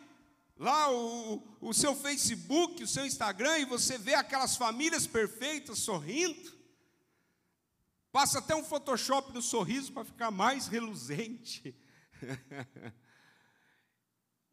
lá 0.57 0.91
o, 0.91 1.41
o 1.61 1.73
seu 1.73 1.95
Facebook, 1.95 2.83
o 2.83 2.89
seu 2.89 3.07
Instagram, 3.07 3.59
e 3.59 3.65
você 3.65 3.99
vê 3.99 4.15
aquelas 4.15 4.57
famílias 4.57 5.07
perfeitas 5.07 5.79
sorrindo. 5.79 6.53
Passa 8.11 8.41
até 8.41 8.55
um 8.55 8.65
Photoshop 8.65 9.33
no 9.33 9.41
sorriso 9.41 9.93
para 9.93 10.05
ficar 10.05 10.33
mais 10.33 10.67
reluzente. 10.67 11.75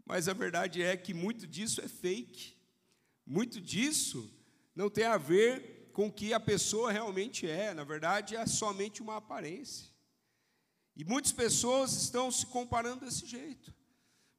Mas 0.06 0.28
a 0.28 0.34
verdade 0.34 0.84
é 0.84 0.96
que 0.96 1.16
muito 1.16 1.48
disso 1.48 1.82
é 1.82 1.88
fake. 1.88 2.56
Muito 3.26 3.60
disso 3.60 4.32
não 4.76 4.90
tem 4.90 5.06
a 5.06 5.18
ver 5.18 5.79
com 6.00 6.10
que 6.10 6.34
a 6.34 6.40
pessoa 6.40 6.94
realmente 6.94 7.46
é. 7.46 7.74
Na 7.74 7.84
verdade, 7.84 8.34
é 8.34 8.46
somente 8.46 9.02
uma 9.02 9.18
aparência. 9.18 9.86
E 10.96 11.04
muitas 11.04 11.34
pessoas 11.34 11.92
estão 11.92 12.32
se 12.32 12.46
comparando 12.46 13.04
desse 13.04 13.26
jeito. 13.26 13.76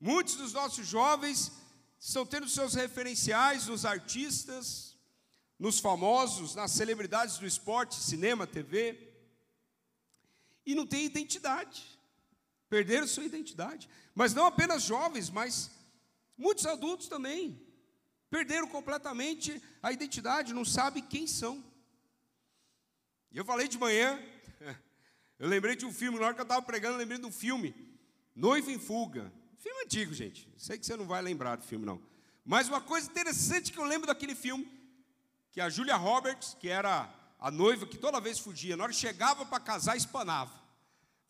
Muitos 0.00 0.36
dos 0.36 0.54
nossos 0.54 0.86
jovens 0.86 1.52
estão 1.98 2.24
tendo 2.24 2.48
seus 2.48 2.72
referenciais 2.72 3.66
nos 3.66 3.84
artistas, 3.84 4.96
nos 5.58 5.78
famosos, 5.78 6.54
nas 6.54 6.70
celebridades 6.70 7.36
do 7.36 7.46
esporte, 7.46 7.94
cinema, 7.94 8.46
TV, 8.46 9.12
e 10.64 10.74
não 10.74 10.86
tem 10.86 11.04
identidade. 11.04 11.84
Perderam 12.70 13.06
sua 13.06 13.24
identidade. 13.24 13.86
Mas 14.14 14.32
não 14.32 14.46
apenas 14.46 14.82
jovens, 14.82 15.28
mas 15.28 15.70
muitos 16.38 16.64
adultos 16.64 17.06
também. 17.06 17.60
Perderam 18.30 18.68
completamente 18.68 19.60
a 19.82 19.90
identidade, 19.90 20.54
não 20.54 20.64
sabem 20.64 21.02
quem 21.02 21.26
são. 21.26 21.62
Eu 23.32 23.44
falei 23.44 23.66
de 23.66 23.76
manhã, 23.76 24.18
eu 25.38 25.48
lembrei 25.48 25.74
de 25.74 25.84
um 25.84 25.92
filme, 25.92 26.18
na 26.18 26.26
hora 26.26 26.34
que 26.34 26.40
eu 26.40 26.44
estava 26.44 26.62
pregando, 26.62 26.94
eu 26.94 26.98
lembrei 26.98 27.18
de 27.18 27.26
um 27.26 27.32
filme, 27.32 27.74
Noiva 28.34 28.70
em 28.70 28.78
Fuga. 28.78 29.32
Filme 29.58 29.82
antigo, 29.84 30.14
gente. 30.14 30.48
Sei 30.56 30.78
que 30.78 30.86
você 30.86 30.96
não 30.96 31.06
vai 31.06 31.20
lembrar 31.20 31.56
do 31.56 31.64
filme, 31.64 31.84
não. 31.84 32.00
Mas 32.44 32.68
uma 32.68 32.80
coisa 32.80 33.10
interessante 33.10 33.72
que 33.72 33.78
eu 33.78 33.84
lembro 33.84 34.06
daquele 34.06 34.34
filme, 34.34 34.66
que 35.50 35.60
a 35.60 35.68
Julia 35.68 35.96
Roberts, 35.96 36.56
que 36.58 36.68
era 36.68 37.12
a 37.38 37.50
noiva 37.50 37.86
que 37.86 37.98
toda 37.98 38.20
vez 38.20 38.38
fugia, 38.38 38.76
na 38.76 38.84
hora 38.84 38.92
que 38.92 38.98
chegava 38.98 39.44
para 39.44 39.58
casar, 39.60 39.96
espanava. 39.96 40.52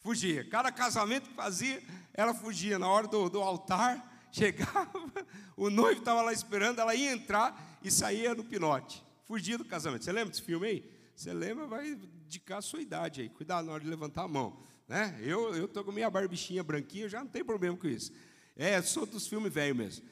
Fugia. 0.00 0.48
Cada 0.48 0.70
casamento 0.70 1.28
que 1.28 1.34
fazia, 1.34 1.82
ela 2.14 2.34
fugia. 2.34 2.78
Na 2.78 2.88
hora 2.88 3.06
do, 3.06 3.28
do 3.28 3.40
altar, 3.40 4.19
chegava, 4.32 4.90
o 5.56 5.70
noivo 5.70 6.00
estava 6.00 6.22
lá 6.22 6.32
esperando, 6.32 6.80
ela 6.80 6.94
ia 6.94 7.12
entrar 7.12 7.78
e 7.82 7.90
saía 7.90 8.34
no 8.34 8.44
pinote. 8.44 9.04
Fugia 9.24 9.56
do 9.56 9.64
casamento. 9.64 10.04
Você 10.04 10.12
lembra 10.12 10.30
desse 10.30 10.42
filme 10.42 10.66
aí? 10.66 10.90
Você 11.14 11.32
lembra, 11.32 11.66
vai 11.66 11.88
indicar 11.88 12.58
a 12.58 12.62
sua 12.62 12.80
idade 12.80 13.20
aí. 13.20 13.28
Cuidado 13.28 13.66
na 13.66 13.72
hora 13.72 13.82
de 13.82 13.88
levantar 13.88 14.22
a 14.22 14.28
mão. 14.28 14.58
Né? 14.88 15.16
Eu 15.22 15.66
estou 15.66 15.84
com 15.84 15.92
minha 15.92 16.10
barbichinha 16.10 16.64
branquinha, 16.64 17.08
já 17.08 17.20
não 17.20 17.28
tem 17.28 17.44
problema 17.44 17.76
com 17.76 17.86
isso. 17.86 18.12
É, 18.56 18.80
sou 18.82 19.06
dos 19.06 19.26
filmes 19.26 19.52
velhos 19.52 19.76
mesmo. 19.76 20.04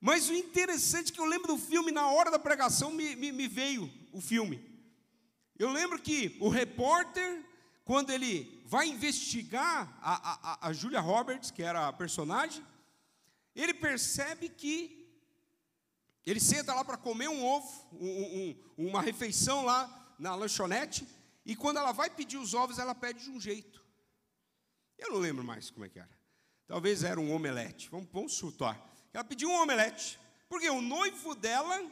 Mas 0.00 0.28
o 0.28 0.34
interessante 0.34 1.10
é 1.10 1.14
que 1.14 1.20
eu 1.20 1.26
lembro 1.26 1.48
do 1.48 1.58
filme, 1.58 1.90
na 1.90 2.10
hora 2.10 2.30
da 2.30 2.38
pregação 2.38 2.90
me, 2.90 3.14
me, 3.16 3.32
me 3.32 3.46
veio 3.46 3.90
o 4.12 4.20
filme. 4.20 4.60
Eu 5.58 5.70
lembro 5.70 5.98
que 5.98 6.36
o 6.40 6.48
repórter, 6.48 7.42
quando 7.84 8.10
ele 8.10 8.62
vai 8.66 8.88
investigar 8.88 9.98
a, 10.00 10.52
a, 10.52 10.68
a 10.68 10.72
Julia 10.72 11.00
Roberts, 11.00 11.50
que 11.50 11.62
era 11.62 11.88
a 11.88 11.92
personagem, 11.92 12.64
ele 13.54 13.74
percebe 13.74 14.48
que 14.48 15.00
ele 16.24 16.40
senta 16.40 16.74
lá 16.74 16.84
para 16.84 16.96
comer 16.96 17.28
um 17.28 17.44
ovo, 17.44 17.88
um, 17.92 18.56
um, 18.78 18.88
uma 18.88 19.00
refeição 19.00 19.64
lá 19.64 20.14
na 20.18 20.34
lanchonete, 20.34 21.06
e 21.44 21.56
quando 21.56 21.78
ela 21.78 21.92
vai 21.92 22.10
pedir 22.10 22.36
os 22.36 22.54
ovos, 22.54 22.78
ela 22.78 22.94
pede 22.94 23.24
de 23.24 23.30
um 23.30 23.40
jeito. 23.40 23.84
Eu 24.98 25.12
não 25.12 25.18
lembro 25.18 25.42
mais 25.42 25.70
como 25.70 25.86
é 25.86 25.88
que 25.88 25.98
era. 25.98 26.20
Talvez 26.66 27.02
era 27.02 27.18
um 27.18 27.32
omelete. 27.32 27.88
Vamos, 27.88 28.08
vamos 28.12 28.34
chutar. 28.34 28.78
Ela 29.12 29.24
pediu 29.24 29.48
um 29.48 29.62
omelete. 29.62 30.20
Porque 30.48 30.68
o 30.68 30.80
noivo 30.80 31.34
dela 31.34 31.90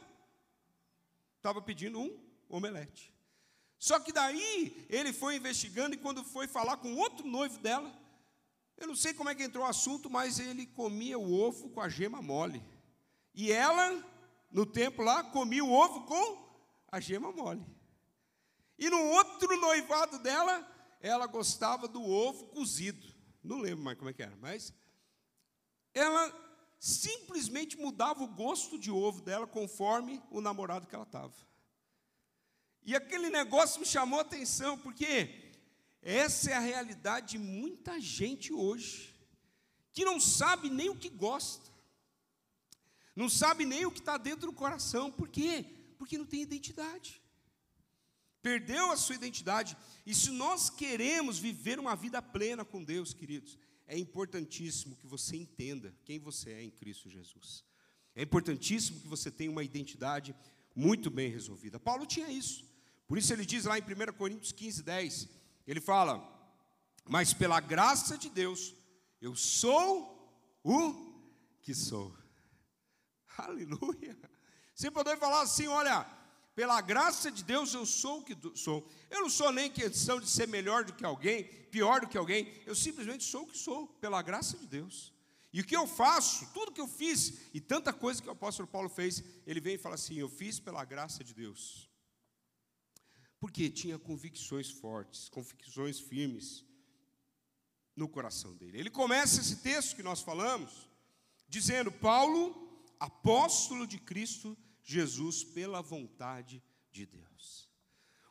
estava 1.36 1.62
pedindo 1.62 1.98
um 1.98 2.20
omelete. 2.48 3.12
Só 3.78 3.98
que 3.98 4.12
daí 4.12 4.86
ele 4.90 5.12
foi 5.12 5.36
investigando 5.36 5.94
e 5.94 5.98
quando 5.98 6.22
foi 6.22 6.46
falar 6.46 6.76
com 6.76 6.94
outro 6.96 7.26
noivo 7.26 7.58
dela, 7.58 7.92
eu 8.78 8.86
não 8.86 8.94
sei 8.94 9.12
como 9.12 9.28
é 9.28 9.34
que 9.34 9.42
entrou 9.42 9.64
o 9.64 9.68
assunto, 9.68 10.08
mas 10.08 10.38
ele 10.38 10.66
comia 10.66 11.18
o 11.18 11.32
ovo 11.32 11.68
com 11.70 11.80
a 11.80 11.88
gema 11.88 12.22
mole. 12.22 12.62
E 13.34 13.52
ela, 13.52 14.04
no 14.50 14.64
tempo 14.64 15.02
lá, 15.02 15.22
comia 15.24 15.64
o 15.64 15.72
ovo 15.72 16.06
com 16.06 16.48
a 16.90 17.00
gema 17.00 17.32
mole. 17.32 17.66
E 18.78 18.88
no 18.88 19.00
outro 19.10 19.60
noivado 19.60 20.20
dela, 20.20 20.66
ela 21.00 21.26
gostava 21.26 21.88
do 21.88 22.02
ovo 22.02 22.46
cozido. 22.46 23.12
Não 23.42 23.58
lembro 23.58 23.84
mais 23.84 23.98
como 23.98 24.10
é 24.10 24.12
que 24.12 24.22
era, 24.22 24.36
mas 24.36 24.72
ela 25.92 26.32
simplesmente 26.78 27.76
mudava 27.76 28.22
o 28.22 28.28
gosto 28.28 28.78
de 28.78 28.90
ovo 28.90 29.20
dela 29.20 29.46
conforme 29.46 30.22
o 30.30 30.40
namorado 30.40 30.86
que 30.86 30.94
ela 30.94 31.04
estava. 31.04 31.34
E 32.84 32.94
aquele 32.94 33.28
negócio 33.28 33.80
me 33.80 33.86
chamou 33.86 34.20
a 34.20 34.22
atenção, 34.22 34.78
porque 34.78 35.47
essa 36.08 36.50
é 36.50 36.54
a 36.54 36.60
realidade 36.60 37.32
de 37.32 37.38
muita 37.38 38.00
gente 38.00 38.52
hoje, 38.52 39.14
que 39.92 40.04
não 40.04 40.20
sabe 40.20 40.70
nem 40.70 40.88
o 40.88 40.96
que 40.96 41.08
gosta, 41.08 41.70
não 43.14 43.28
sabe 43.28 43.64
nem 43.64 43.84
o 43.84 43.90
que 43.90 43.98
está 43.98 44.16
dentro 44.16 44.46
do 44.46 44.52
coração, 44.52 45.10
por 45.10 45.28
quê? 45.28 45.64
Porque 45.98 46.16
não 46.16 46.26
tem 46.26 46.42
identidade 46.42 47.20
perdeu 48.48 48.90
a 48.90 48.96
sua 48.96 49.14
identidade. 49.14 49.76
E 50.06 50.14
se 50.14 50.30
nós 50.30 50.70
queremos 50.70 51.38
viver 51.38 51.78
uma 51.78 51.94
vida 51.94 52.22
plena 52.22 52.64
com 52.64 52.82
Deus, 52.82 53.12
queridos, 53.12 53.58
é 53.86 53.98
importantíssimo 53.98 54.96
que 54.96 55.06
você 55.06 55.36
entenda 55.36 55.94
quem 56.04 56.18
você 56.18 56.52
é 56.52 56.62
em 56.62 56.70
Cristo 56.70 57.10
Jesus. 57.10 57.62
É 58.14 58.22
importantíssimo 58.22 59.00
que 59.00 59.06
você 59.06 59.30
tenha 59.30 59.50
uma 59.50 59.62
identidade 59.62 60.34
muito 60.74 61.10
bem 61.10 61.30
resolvida. 61.30 61.78
Paulo 61.78 62.06
tinha 62.06 62.30
isso. 62.30 62.64
Por 63.06 63.18
isso 63.18 63.32
ele 63.32 63.44
diz 63.44 63.66
lá 63.66 63.78
em 63.78 63.82
1 63.82 64.12
Coríntios 64.14 64.52
15, 64.52 64.82
10, 64.82 65.28
ele 65.70 65.80
fala: 65.80 66.26
Mas 67.04 67.34
pela 67.34 67.60
graça 67.60 68.16
de 68.16 68.30
Deus, 68.30 68.74
eu 69.20 69.36
sou 69.36 70.58
o 70.64 70.94
que 71.60 71.74
sou. 71.74 72.16
Aleluia. 73.36 74.18
Você 74.74 74.90
poder 74.90 75.18
falar 75.18 75.42
assim: 75.42 75.66
olha, 75.66 76.06
pela 76.54 76.80
graça 76.80 77.30
de 77.30 77.44
Deus 77.44 77.74
eu 77.74 77.84
sou 77.84 78.20
o 78.20 78.24
que 78.24 78.36
sou. 78.54 78.88
Eu 79.10 79.20
não 79.20 79.30
sou 79.30 79.52
nem 79.52 79.70
questão 79.70 80.18
de 80.18 80.28
ser 80.28 80.48
melhor 80.48 80.84
do 80.84 80.94
que 80.94 81.04
alguém, 81.04 81.44
pior 81.44 82.00
do 82.00 82.08
que 82.08 82.16
alguém. 82.16 82.50
Eu 82.64 82.74
simplesmente 82.74 83.24
sou 83.24 83.42
o 83.42 83.46
que 83.46 83.58
sou, 83.58 83.86
pela 84.00 84.22
graça 84.22 84.56
de 84.56 84.66
Deus. 84.66 85.12
E 85.52 85.60
o 85.60 85.64
que 85.64 85.76
eu 85.76 85.86
faço, 85.86 86.46
tudo 86.52 86.72
que 86.72 86.80
eu 86.80 86.88
fiz, 86.88 87.48
e 87.52 87.60
tanta 87.60 87.92
coisa 87.92 88.22
que 88.22 88.28
o 88.28 88.32
apóstolo 88.32 88.68
Paulo 88.68 88.88
fez, 88.88 89.22
ele 89.46 89.60
vem 89.60 89.74
e 89.74 89.78
fala 89.78 89.96
assim: 89.96 90.14
Eu 90.14 90.28
fiz 90.28 90.58
pela 90.58 90.84
graça 90.84 91.22
de 91.22 91.34
Deus. 91.34 91.87
Porque 93.38 93.70
tinha 93.70 93.98
convicções 93.98 94.70
fortes, 94.70 95.28
convicções 95.28 96.00
firmes 96.00 96.64
no 97.94 98.08
coração 98.08 98.54
dele. 98.54 98.78
Ele 98.78 98.90
começa 98.90 99.40
esse 99.40 99.56
texto 99.56 99.96
que 99.96 100.02
nós 100.02 100.20
falamos, 100.20 100.88
dizendo: 101.48 101.90
Paulo, 101.90 102.84
apóstolo 102.98 103.86
de 103.86 103.98
Cristo 103.98 104.56
Jesus 104.82 105.44
pela 105.44 105.80
vontade 105.80 106.62
de 106.90 107.06
Deus. 107.06 107.68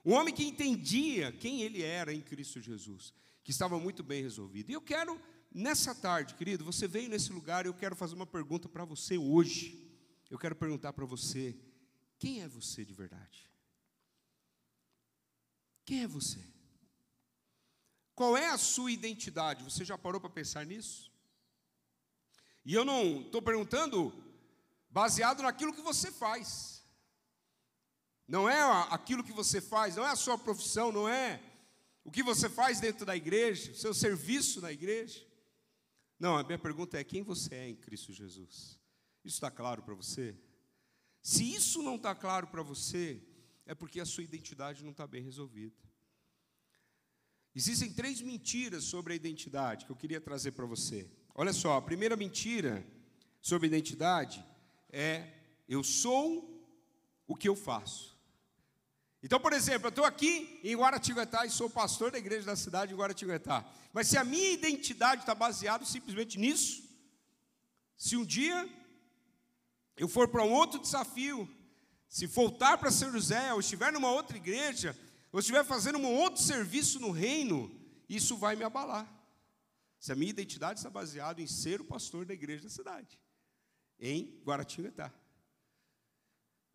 Um 0.03 0.13
homem 0.13 0.33
que 0.33 0.45
entendia 0.45 1.31
quem 1.33 1.61
ele 1.61 1.83
era 1.83 2.13
em 2.13 2.21
Cristo 2.21 2.61
Jesus, 2.61 3.13
que 3.43 3.51
estava 3.51 3.77
muito 3.77 4.03
bem 4.03 4.23
resolvido. 4.23 4.69
E 4.69 4.73
eu 4.73 4.81
quero, 4.81 5.21
nessa 5.53 5.93
tarde, 5.93 6.33
querido, 6.35 6.63
você 6.63 6.87
veio 6.87 7.09
nesse 7.09 7.31
lugar 7.31 7.65
e 7.65 7.69
eu 7.69 7.73
quero 7.73 7.95
fazer 7.95 8.15
uma 8.15 8.25
pergunta 8.25 8.69
para 8.69 8.85
você 8.85 9.17
hoje. 9.17 9.85
Eu 10.29 10.39
quero 10.39 10.55
perguntar 10.55 10.93
para 10.93 11.05
você: 11.05 11.55
quem 12.17 12.41
é 12.41 12.47
você 12.47 12.85
de 12.85 12.93
verdade? 12.93 13.49
Quem 15.87 16.03
é 16.03 16.07
você? 16.07 16.43
Qual 18.13 18.35
é 18.35 18.47
a 18.47 18.57
sua 18.57 18.91
identidade? 18.91 19.63
Você 19.63 19.85
já 19.85 19.97
parou 19.97 20.19
para 20.19 20.29
pensar 20.29 20.65
nisso? 20.65 21.09
E 22.65 22.73
eu 22.73 22.83
não 22.83 23.21
estou 23.21 23.41
perguntando 23.41 24.13
baseado 24.89 25.41
naquilo 25.41 25.73
que 25.73 25.81
você 25.81 26.11
faz. 26.11 26.83
não 28.27 28.49
é 28.49 28.59
aquilo 28.89 29.23
que 29.23 29.31
você 29.31 29.61
faz, 29.61 29.95
não 29.95 30.05
é 30.05 30.09
a 30.09 30.17
sua 30.17 30.37
profissão, 30.37 30.91
não 30.91 31.07
é 31.07 31.41
o 32.03 32.11
que 32.11 32.21
você 32.21 32.49
faz 32.49 32.81
dentro 32.81 33.05
da 33.05 33.15
igreja, 33.15 33.71
o 33.71 33.75
seu 33.75 33.93
serviço 33.93 34.59
na 34.59 34.73
igreja. 34.73 35.25
Não, 36.19 36.37
a 36.37 36.43
minha 36.43 36.59
pergunta 36.59 36.99
é: 36.99 37.03
quem 37.05 37.23
você 37.23 37.55
é 37.55 37.69
em 37.69 37.77
Cristo 37.77 38.11
Jesus? 38.11 38.77
Isso 39.23 39.37
está 39.37 39.49
claro 39.49 39.81
para 39.83 39.93
você? 39.93 40.35
Se 41.21 41.49
isso 41.55 41.81
não 41.81 41.95
está 41.95 42.13
claro 42.13 42.47
para 42.47 42.61
você, 42.61 43.25
é 43.67 43.75
porque 43.75 43.99
a 43.99 44.05
sua 44.05 44.23
identidade 44.23 44.83
não 44.83 44.91
está 44.91 45.05
bem 45.05 45.21
resolvida. 45.21 45.75
Existem 47.53 47.91
três 47.91 48.21
mentiras 48.21 48.85
sobre 48.85 49.13
a 49.13 49.15
identidade 49.15 49.85
que 49.85 49.91
eu 49.91 49.95
queria 49.95 50.21
trazer 50.21 50.51
para 50.51 50.65
você. 50.65 51.09
Olha 51.35 51.51
só, 51.51 51.75
a 51.75 51.81
primeira 51.81 52.15
mentira 52.15 52.85
sobre 53.41 53.67
identidade 53.67 54.43
é: 54.89 55.33
eu 55.67 55.83
sou 55.83 56.65
o 57.27 57.35
que 57.35 57.49
eu 57.49 57.55
faço. 57.55 58.17
Então, 59.21 59.39
por 59.39 59.51
exemplo, 59.51 59.87
eu 59.87 59.89
estou 59.89 60.05
aqui 60.05 60.59
em 60.63 60.75
Guaratinguetá 60.75 61.45
e 61.45 61.49
sou 61.49 61.69
pastor 61.69 62.11
da 62.11 62.17
igreja 62.17 62.45
da 62.45 62.55
cidade 62.55 62.93
de 62.93 62.97
Guaratinguetá. 62.97 63.69
Mas 63.91 64.07
se 64.07 64.17
a 64.17 64.23
minha 64.23 64.51
identidade 64.51 65.21
está 65.21 65.35
baseada 65.35 65.83
simplesmente 65.83 66.39
nisso, 66.39 66.83
se 67.97 68.15
um 68.15 68.23
dia 68.23 68.69
eu 69.97 70.07
for 70.07 70.27
para 70.27 70.43
um 70.43 70.53
outro 70.53 70.79
desafio, 70.79 71.49
se 72.07 72.25
voltar 72.25 72.77
para 72.77 72.91
São 72.91 73.11
José, 73.11 73.53
ou 73.53 73.59
estiver 73.59 73.91
numa 73.91 74.11
outra 74.11 74.37
igreja, 74.37 74.97
ou 75.31 75.39
estiver 75.39 75.63
fazendo 75.63 75.97
um 75.97 76.13
outro 76.13 76.41
serviço 76.41 76.99
no 76.99 77.11
reino, 77.11 77.71
isso 78.07 78.37
vai 78.37 78.55
me 78.55 78.63
abalar. 78.63 79.11
Se 79.99 80.11
a 80.11 80.15
minha 80.15 80.29
identidade 80.29 80.79
está 80.79 80.89
baseada 80.89 81.41
em 81.41 81.47
ser 81.47 81.81
o 81.81 81.85
pastor 81.85 82.25
da 82.25 82.33
igreja 82.33 82.63
da 82.63 82.69
cidade, 82.69 83.19
em 83.99 84.41
Guaratinguetá. 84.45 85.11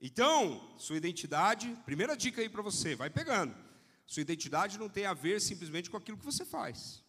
Então, 0.00 0.76
sua 0.78 0.96
identidade, 0.96 1.76
primeira 1.84 2.16
dica 2.16 2.40
aí 2.40 2.48
para 2.48 2.60
você, 2.60 2.96
vai 2.96 3.08
pegando. 3.08 3.54
Sua 4.04 4.20
identidade 4.20 4.78
não 4.78 4.88
tem 4.88 5.06
a 5.06 5.14
ver 5.14 5.40
simplesmente 5.40 5.88
com 5.88 5.96
aquilo 5.96 6.18
que 6.18 6.24
você 6.24 6.44
faz. 6.44 7.02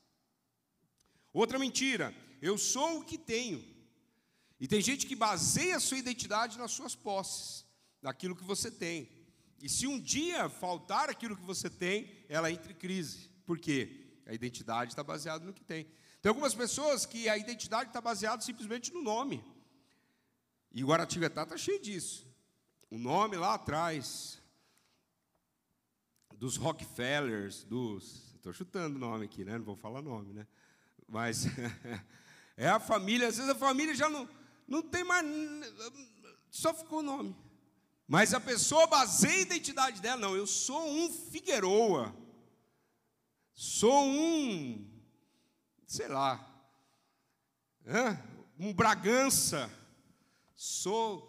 Outra 1.33 1.57
mentira, 1.57 2.15
eu 2.41 2.57
sou 2.57 2.99
o 2.99 3.03
que 3.03 3.17
tenho. 3.17 3.65
E 4.59 4.67
tem 4.67 4.79
gente 4.79 5.07
que 5.07 5.15
baseia 5.15 5.75
a 5.75 5.79
sua 5.79 5.97
identidade 5.97 6.57
nas 6.57 6.71
suas 6.71 6.95
posses, 6.95 7.65
naquilo 8.03 8.35
que 8.35 8.43
você 8.43 8.69
tem. 8.69 9.09
E 9.59 9.67
se 9.67 9.87
um 9.87 9.99
dia 9.99 10.47
faltar 10.47 11.09
aquilo 11.09 11.35
que 11.35 11.43
você 11.43 11.69
tem, 11.69 12.11
ela 12.29 12.51
entra 12.51 12.71
em 12.71 12.75
crise. 12.75 13.29
Por 13.45 13.57
quê? 13.57 14.19
A 14.27 14.33
identidade 14.33 14.91
está 14.91 15.03
baseada 15.03 15.43
no 15.43 15.53
que 15.53 15.63
tem. 15.63 15.87
Tem 16.21 16.29
algumas 16.29 16.53
pessoas 16.53 17.05
que 17.05 17.27
a 17.27 17.37
identidade 17.37 17.89
está 17.89 17.99
baseada 17.99 18.43
simplesmente 18.43 18.93
no 18.93 19.01
nome. 19.01 19.43
E 20.71 20.83
Guaratinguetá 20.83 21.41
está 21.43 21.57
cheio 21.57 21.81
disso 21.81 22.31
o 22.93 22.99
nome 22.99 23.35
lá 23.35 23.55
atrás 23.55 24.39
dos 26.35 26.57
Rockefellers, 26.57 27.63
dos. 27.63 28.35
Estou 28.35 28.53
chutando 28.53 28.97
o 28.97 28.99
nome 28.99 29.25
aqui, 29.25 29.43
né? 29.43 29.57
Não 29.57 29.65
vou 29.65 29.75
falar 29.75 29.99
nome, 30.03 30.31
né? 30.31 30.45
Mas 31.07 31.47
é 32.55 32.69
a 32.69 32.79
família, 32.79 33.29
às 33.29 33.37
vezes 33.37 33.49
a 33.49 33.55
família 33.55 33.95
já 33.95 34.07
não, 34.07 34.29
não 34.67 34.83
tem 34.83 35.03
mais. 35.03 35.25
Só 36.51 36.71
ficou 36.71 36.99
o 36.99 37.01
nome. 37.01 37.35
Mas 38.13 38.31
a 38.31 38.39
pessoa 38.39 38.85
baseia 38.85 39.39
a 39.39 39.41
identidade 39.41 39.99
dela, 39.99 40.21
não, 40.21 40.35
eu 40.35 40.45
sou 40.45 40.87
um 40.87 41.09
Figueroa, 41.09 42.15
sou 43.55 44.05
um, 44.05 44.87
sei 45.87 46.07
lá, 46.07 46.47
um 48.59 48.71
Bragança, 48.71 49.67
sou 50.55 51.27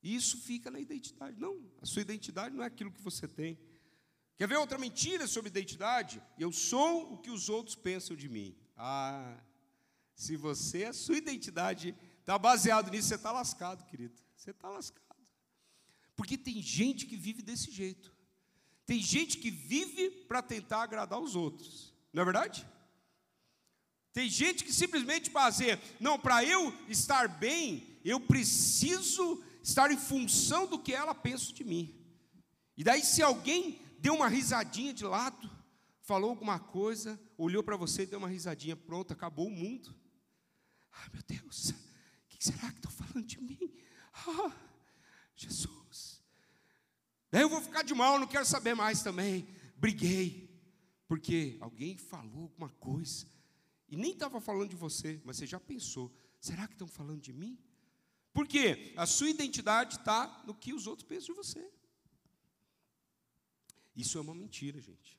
isso 0.00 0.38
fica 0.38 0.70
na 0.70 0.78
identidade. 0.78 1.36
Não, 1.36 1.68
a 1.82 1.84
sua 1.84 2.02
identidade 2.02 2.54
não 2.54 2.62
é 2.62 2.68
aquilo 2.68 2.92
que 2.92 3.02
você 3.02 3.26
tem. 3.26 3.58
Quer 4.36 4.46
ver 4.46 4.58
outra 4.58 4.78
mentira 4.78 5.26
sobre 5.26 5.50
identidade? 5.50 6.22
Eu 6.38 6.52
sou 6.52 7.12
o 7.12 7.18
que 7.18 7.32
os 7.32 7.48
outros 7.48 7.74
pensam 7.74 8.14
de 8.14 8.28
mim. 8.28 8.56
Ah, 8.76 9.36
se 10.14 10.36
você, 10.36 10.84
a 10.84 10.92
sua 10.92 11.16
identidade 11.16 11.92
está 12.20 12.38
baseado 12.38 12.88
nisso, 12.88 13.08
você 13.08 13.16
está 13.16 13.32
lascado, 13.32 13.84
querido. 13.86 14.14
Você 14.36 14.52
está 14.52 14.68
lascado. 14.68 15.03
Porque 16.16 16.38
tem 16.38 16.62
gente 16.62 17.06
que 17.06 17.16
vive 17.16 17.42
desse 17.42 17.70
jeito. 17.70 18.14
Tem 18.86 19.00
gente 19.00 19.38
que 19.38 19.50
vive 19.50 20.10
para 20.10 20.42
tentar 20.42 20.82
agradar 20.82 21.18
os 21.18 21.34
outros. 21.34 21.92
Não 22.12 22.22
é 22.22 22.24
verdade? 22.24 22.66
Tem 24.12 24.28
gente 24.28 24.62
que 24.62 24.72
simplesmente 24.72 25.30
baseia, 25.30 25.80
não, 25.98 26.18
para 26.18 26.44
eu 26.44 26.72
estar 26.88 27.26
bem, 27.26 27.98
eu 28.04 28.20
preciso 28.20 29.42
estar 29.60 29.90
em 29.90 29.96
função 29.96 30.66
do 30.68 30.78
que 30.78 30.94
ela 30.94 31.14
pensa 31.14 31.52
de 31.52 31.64
mim. 31.64 31.92
E 32.76 32.84
daí, 32.84 33.02
se 33.02 33.22
alguém 33.22 33.80
deu 33.98 34.14
uma 34.14 34.28
risadinha 34.28 34.94
de 34.94 35.04
lado, 35.04 35.50
falou 36.02 36.30
alguma 36.30 36.60
coisa, 36.60 37.20
olhou 37.36 37.62
para 37.62 37.76
você 37.76 38.02
e 38.02 38.06
deu 38.06 38.20
uma 38.20 38.28
risadinha, 38.28 38.76
pronto, 38.76 39.12
acabou 39.12 39.48
o 39.48 39.50
mundo. 39.50 39.92
Ah, 40.92 41.08
meu 41.12 41.22
Deus, 41.26 41.70
o 41.70 41.74
que 42.28 42.44
será 42.44 42.70
que 42.70 42.78
estão 42.78 42.92
falando 42.92 43.26
de 43.26 43.40
mim? 43.40 43.74
Ah, 44.12 44.52
Jesus. 45.34 45.83
Daí 47.34 47.42
eu 47.42 47.48
vou 47.48 47.60
ficar 47.60 47.82
de 47.82 47.92
mal, 47.92 48.16
não 48.16 48.28
quero 48.28 48.46
saber 48.46 48.76
mais 48.76 49.02
também. 49.02 49.48
Briguei, 49.76 50.48
porque 51.08 51.56
alguém 51.60 51.96
falou 51.96 52.42
alguma 52.42 52.68
coisa, 52.68 53.26
e 53.88 53.96
nem 53.96 54.12
estava 54.12 54.40
falando 54.40 54.70
de 54.70 54.76
você, 54.76 55.20
mas 55.24 55.38
você 55.38 55.44
já 55.44 55.58
pensou: 55.58 56.14
será 56.40 56.68
que 56.68 56.74
estão 56.74 56.86
falando 56.86 57.20
de 57.20 57.32
mim? 57.32 57.58
Porque 58.32 58.94
a 58.96 59.04
sua 59.04 59.28
identidade 59.28 59.96
está 59.96 60.44
no 60.46 60.54
que 60.54 60.72
os 60.72 60.86
outros 60.86 61.08
pensam 61.08 61.34
de 61.34 61.42
você. 61.42 61.68
Isso 63.96 64.16
é 64.16 64.20
uma 64.20 64.32
mentira, 64.32 64.80
gente. 64.80 65.18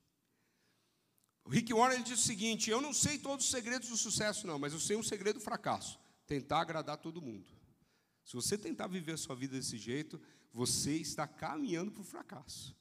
O 1.43 1.49
Rick 1.49 1.73
Warren 1.73 2.01
diz 2.01 2.19
o 2.19 2.23
seguinte: 2.23 2.69
Eu 2.69 2.79
não 2.79 2.93
sei 2.93 3.19
todos 3.19 3.43
os 3.43 3.51
segredos 3.51 3.89
do 3.89 3.97
sucesso, 3.97 4.47
não, 4.47 4.57
mas 4.57 4.71
eu 4.71 4.79
sei 4.79 4.95
um 4.95 5.03
segredo 5.03 5.39
do 5.39 5.43
fracasso: 5.43 5.99
tentar 6.25 6.61
agradar 6.61 6.95
todo 6.95 7.21
mundo. 7.21 7.49
Se 8.23 8.35
você 8.35 8.57
tentar 8.57 8.87
viver 8.87 9.11
a 9.11 9.17
sua 9.17 9.35
vida 9.35 9.57
desse 9.57 9.77
jeito, 9.77 10.17
você 10.55 10.95
está 10.95 11.27
caminhando 11.27 11.91
para 11.91 11.99
o 11.99 12.05
fracasso. 12.05 12.73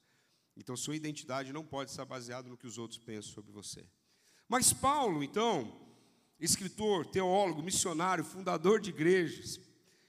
Então, 0.56 0.76
sua 0.76 0.94
identidade 0.94 1.52
não 1.52 1.64
pode 1.64 1.90
estar 1.90 2.04
baseada 2.04 2.48
no 2.48 2.56
que 2.56 2.68
os 2.68 2.78
outros 2.78 3.00
pensam 3.00 3.32
sobre 3.32 3.50
você. 3.50 3.84
Mas 4.48 4.72
Paulo, 4.72 5.24
então, 5.24 5.76
escritor, 6.38 7.04
teólogo, 7.04 7.64
missionário, 7.64 8.22
fundador 8.22 8.80
de 8.80 8.90
igrejas, 8.90 9.58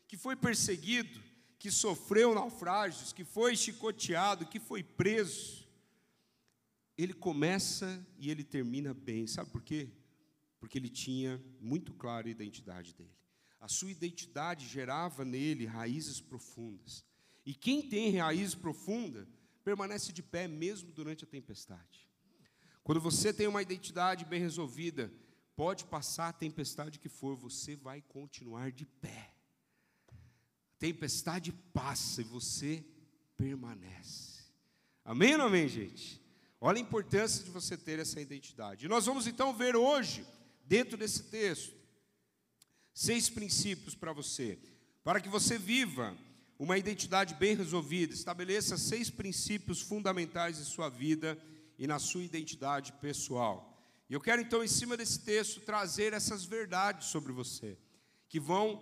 que 0.08 0.16
foi 0.16 0.36
perseguido, 0.36 1.20
que 1.58 1.72
sofreu 1.72 2.36
naufrágios, 2.36 3.12
que 3.12 3.24
foi 3.24 3.56
chicoteado, 3.56 4.46
que 4.46 4.60
foi 4.60 4.84
preso, 4.84 5.68
ele 6.96 7.14
começa 7.14 8.06
e 8.20 8.30
ele 8.30 8.44
termina 8.44 8.94
bem. 8.94 9.26
Sabe 9.26 9.50
por 9.50 9.64
quê? 9.64 9.90
Porque 10.60 10.78
ele 10.78 10.90
tinha 10.90 11.44
muito 11.60 11.96
clara 11.96 12.28
a 12.28 12.32
identidade 12.32 12.94
dele. 12.94 13.10
A 13.60 13.68
sua 13.68 13.90
identidade 13.90 14.68
gerava 14.68 15.26
nele 15.26 15.66
raízes 15.66 16.22
profundas. 16.22 17.04
E 17.46 17.54
quem 17.54 17.82
tem 17.82 18.18
raiz 18.18 18.56
profunda 18.56 19.28
permanece 19.64 20.12
de 20.12 20.24
pé 20.24 20.48
mesmo 20.48 20.92
durante 20.92 21.24
a 21.24 21.28
tempestade. 21.28 22.10
Quando 22.84 23.02
você 23.02 23.34
tem 23.34 23.48
uma 23.48 23.62
identidade 23.62 24.26
bem 24.26 24.40
resolvida, 24.40 25.12
pode 25.56 25.86
passar 25.86 26.30
a 26.30 26.34
tempestade 26.34 27.00
que 27.00 27.10
for, 27.10 27.36
você 27.36 27.76
vai 27.76 28.02
continuar 28.02 28.72
de 28.72 28.86
pé 28.86 29.36
tempestade 30.86 31.52
passa 31.74 32.22
e 32.22 32.26
você 32.26 32.86
permanece. 33.38 34.44
Amém 35.04 35.34
ou 35.34 35.40
não 35.40 35.46
amém, 35.48 35.68
gente? 35.68 36.22
Olha 36.60 36.78
a 36.78 36.82
importância 36.82 37.44
de 37.44 37.50
você 37.50 37.78
ter 37.78 38.00
essa 38.00 38.22
identidade. 38.22 38.86
E 38.86 38.90
nós 38.90 39.06
vamos 39.06 39.28
então 39.28 39.52
ver 39.54 39.76
hoje, 39.76 40.26
dentro 40.64 40.98
desse 40.98 41.24
texto, 41.24 41.76
seis 42.94 43.30
princípios 43.30 43.96
para 43.96 44.14
você, 44.14 44.60
para 45.04 45.20
que 45.20 45.30
você 45.30 45.58
viva 45.58 46.16
uma 46.58 46.78
identidade 46.78 47.34
bem 47.36 47.56
resolvida, 47.56 48.14
estabeleça 48.14 48.78
seis 48.78 49.10
princípios 49.10 49.82
fundamentais 49.82 50.60
em 50.60 50.64
sua 50.64 50.90
vida 50.90 51.38
e 51.78 51.86
na 51.86 52.00
sua 52.00 52.24
identidade 52.24 52.94
pessoal. 52.94 53.78
E 54.10 54.14
eu 54.14 54.22
quero 54.22 54.42
então, 54.42 54.64
em 54.64 54.68
cima 54.68 54.96
desse 54.96 55.20
texto, 55.20 55.62
trazer 55.62 56.14
essas 56.14 56.46
verdades 56.46 57.08
sobre 57.08 57.34
você, 57.34 57.78
que 58.30 58.40
vão 58.40 58.82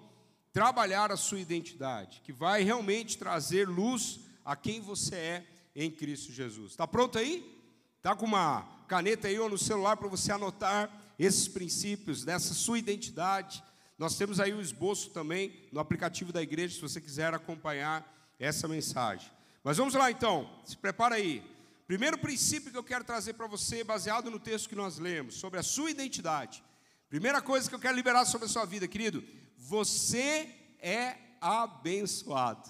trabalhar 0.51 1.11
a 1.11 1.17
sua 1.17 1.39
identidade, 1.39 2.21
que 2.23 2.31
vai 2.31 2.63
realmente 2.63 3.17
trazer 3.17 3.67
luz 3.67 4.19
a 4.45 4.55
quem 4.55 4.81
você 4.81 5.15
é 5.15 5.47
em 5.75 5.89
Cristo 5.89 6.31
Jesus. 6.31 6.71
Está 6.71 6.85
pronto 6.85 7.17
aí? 7.17 7.59
Está 7.97 8.15
com 8.15 8.25
uma 8.25 8.61
caneta 8.87 9.27
aí 9.27 9.39
ou 9.39 9.49
no 9.49 9.57
celular 9.57 9.97
para 9.97 10.07
você 10.07 10.31
anotar 10.31 11.15
esses 11.17 11.47
princípios 11.47 12.23
dessa 12.23 12.53
sua 12.53 12.77
identidade? 12.77 13.63
Nós 13.97 14.17
temos 14.17 14.39
aí 14.39 14.53
o 14.53 14.61
esboço 14.61 15.11
também 15.11 15.53
no 15.71 15.79
aplicativo 15.79 16.33
da 16.33 16.41
igreja, 16.41 16.75
se 16.75 16.81
você 16.81 16.99
quiser 16.99 17.33
acompanhar 17.33 18.11
essa 18.39 18.67
mensagem. 18.67 19.29
Mas 19.63 19.77
vamos 19.77 19.93
lá 19.93 20.11
então, 20.11 20.49
se 20.65 20.75
prepara 20.75 21.15
aí. 21.15 21.43
Primeiro 21.87 22.17
princípio 22.17 22.71
que 22.71 22.77
eu 22.77 22.83
quero 22.83 23.03
trazer 23.03 23.33
para 23.33 23.47
você, 23.47 23.83
baseado 23.83 24.31
no 24.31 24.39
texto 24.39 24.67
que 24.67 24.75
nós 24.75 24.97
lemos, 24.97 25.35
sobre 25.35 25.59
a 25.59 25.63
sua 25.63 25.91
identidade. 25.91 26.63
Primeira 27.09 27.41
coisa 27.41 27.69
que 27.69 27.75
eu 27.75 27.79
quero 27.79 27.95
liberar 27.95 28.25
sobre 28.25 28.45
a 28.45 28.49
sua 28.49 28.65
vida, 28.65 28.87
querido, 28.87 29.23
você 29.57 30.49
é 30.79 31.17
abençoado. 31.39 32.69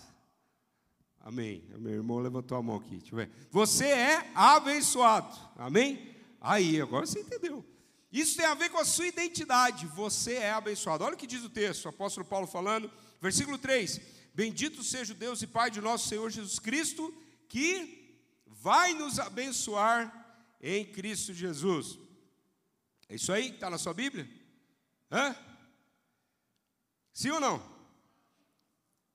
Amém. 1.22 1.64
Meu 1.78 1.94
irmão 1.94 2.20
levantou 2.20 2.58
a 2.58 2.62
mão 2.62 2.76
aqui. 2.76 2.98
Deixa 2.98 3.14
eu 3.14 3.18
ver. 3.18 3.32
Você 3.50 3.86
é 3.86 4.30
abençoado. 4.36 5.34
Amém? 5.56 6.14
Aí, 6.42 6.82
agora 6.82 7.06
você 7.06 7.22
entendeu. 7.22 7.66
Isso 8.13 8.38
tem 8.38 8.45
a 8.45 8.54
ver 8.54 8.69
com 8.69 8.78
a 8.78 8.86
sua 8.86 9.08
identidade. 9.08 9.88
Você 9.88 10.36
é 10.36 10.52
abençoado. 10.52 11.04
Olha 11.04 11.15
o 11.15 11.17
que 11.17 11.26
diz 11.26 11.43
o 11.43 11.49
texto, 11.49 11.86
o 11.86 11.89
apóstolo 11.89 12.23
Paulo 12.23 12.45
falando, 12.45 12.91
versículo 13.19 13.58
3: 13.58 13.99
Bendito 14.36 14.84
seja 14.84 15.13
o 15.13 15.17
Deus 15.17 15.41
e 15.41 15.47
Pai 15.47 15.71
de 15.71 15.82
nosso 15.82 16.08
Senhor 16.08 16.30
Jesus 16.30 16.60
Cristo, 16.60 17.12
que 17.49 18.15
vai 18.45 18.93
nos 18.93 19.17
abençoar 19.17 20.13
em 20.62 20.86
Cristo 20.86 21.34
Jesus. 21.34 21.97
É 23.10 23.15
isso 23.15 23.34
aí? 23.34 23.49
Está 23.49 23.67
na 23.67 23.80
sua 23.80 23.95
Bíblia? 23.95 24.30
Hã? 25.12 25.36
Sim 27.12 27.32
ou 27.32 27.39
não? 27.39 27.63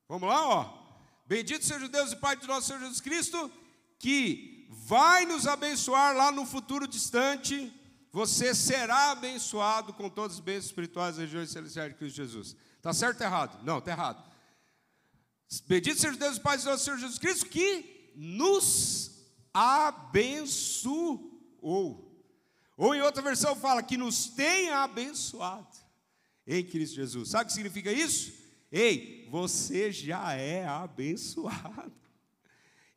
Vamos 0.09 0.27
lá, 0.27 0.45
ó. 0.45 0.79
Bendito 1.25 1.63
seja 1.63 1.85
o 1.85 1.89
Deus 1.89 2.11
e 2.11 2.17
Pai 2.17 2.35
de 2.35 2.47
nosso 2.47 2.67
Senhor 2.67 2.79
Jesus 2.79 2.99
Cristo, 2.99 3.49
que 3.97 4.67
vai 4.69 5.25
nos 5.25 5.47
abençoar 5.47 6.13
lá 6.17 6.33
no 6.33 6.45
futuro 6.45 6.85
distante. 6.85 7.73
Você 8.11 8.55
será 8.55 9.11
abençoado 9.11 9.93
com 9.93 10.09
todos 10.09 10.37
os 10.37 10.41
bens 10.41 10.65
espirituais 10.65 11.15
das 11.15 11.25
regiões 11.25 11.51
celestiais 11.51 11.91
de 11.91 11.97
Cristo 11.97 12.15
Jesus. 12.15 12.55
Está 12.77 12.91
certo 12.93 13.21
ou 13.21 13.27
errado? 13.27 13.63
Não, 13.63 13.77
está 13.77 13.91
errado. 13.91 14.27
Bendito 15.67 15.99
seja 15.99 16.17
Deus 16.17 16.39
Pai 16.39 16.57
nosso 16.57 16.83
Senhor 16.83 16.97
Jesus 16.97 17.19
Cristo, 17.19 17.45
que 17.47 18.11
nos 18.15 19.11
abençoou. 19.53 21.27
Ou 22.77 22.95
em 22.95 23.01
outra 23.01 23.21
versão 23.21 23.55
fala 23.55 23.83
que 23.83 23.97
nos 23.97 24.27
tem 24.27 24.69
abençoado 24.69 25.67
em 26.47 26.63
Cristo 26.63 26.95
Jesus. 26.95 27.29
Sabe 27.29 27.43
o 27.43 27.47
que 27.47 27.53
significa 27.53 27.91
isso? 27.91 28.33
Ei, 28.71 29.27
você 29.29 29.91
já 29.91 30.33
é 30.33 30.65
abençoado. 30.65 31.91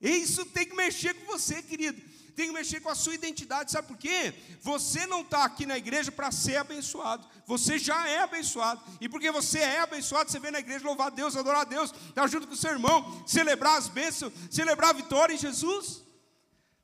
Isso 0.01 0.45
tem 0.47 0.67
que 0.67 0.75
mexer 0.75 1.15
com 1.15 1.27
você, 1.27 1.63
querido. 1.63 2.01
Tem 2.35 2.47
que 2.49 2.53
mexer 2.53 2.81
com 2.81 2.89
a 2.89 2.95
sua 2.95 3.15
identidade. 3.15 3.71
Sabe 3.71 3.89
por 3.89 3.97
quê? 3.97 4.35
Você 4.61 5.07
não 5.07 5.21
está 5.23 5.45
aqui 5.45 5.67
na 5.67 5.77
igreja 5.77 6.11
para 6.11 6.31
ser 6.31 6.57
abençoado. 6.57 7.27
Você 7.47 7.79
já 7.79 8.09
é 8.09 8.21
abençoado. 8.21 8.83
E 9.01 9.09
porque 9.09 9.31
você 9.31 9.59
é 9.59 9.81
abençoado, 9.81 10.31
você 10.31 10.39
vem 10.39 10.51
na 10.51 10.61
igreja 10.61 10.85
louvar 10.85 11.09
a 11.09 11.11
Deus, 11.11 11.37
adorar 11.37 11.63
a 11.63 11.65
Deus, 11.65 11.93
estar 12.09 12.27
junto 12.27 12.47
com 12.47 12.55
o 12.55 12.57
seu 12.57 12.71
irmão, 12.71 13.25
celebrar 13.27 13.77
as 13.77 13.89
bênçãos, 13.89 14.33
celebrar 14.51 14.91
a 14.91 14.95
vitória 14.95 15.35
em 15.35 15.39
Jesus. 15.39 16.03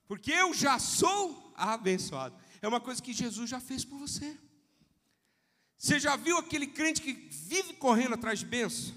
Porque 0.07 0.33
eu 0.33 0.53
já 0.55 0.79
sou 0.79 1.53
abençoado. 1.57 2.35
É 2.61 2.69
uma 2.69 2.81
coisa 2.81 3.03
que 3.03 3.13
Jesus 3.13 3.49
já 3.49 3.61
fez 3.61 3.85
por 3.85 3.99
você. 3.99 4.37
Você 5.77 6.01
já 6.01 6.17
viu 6.17 6.37
aquele 6.39 6.67
crente 6.67 7.01
que 7.01 7.13
vive 7.13 7.75
correndo 7.75 8.15
atrás 8.15 8.41
de 8.41 8.47
bênção? 8.47 8.95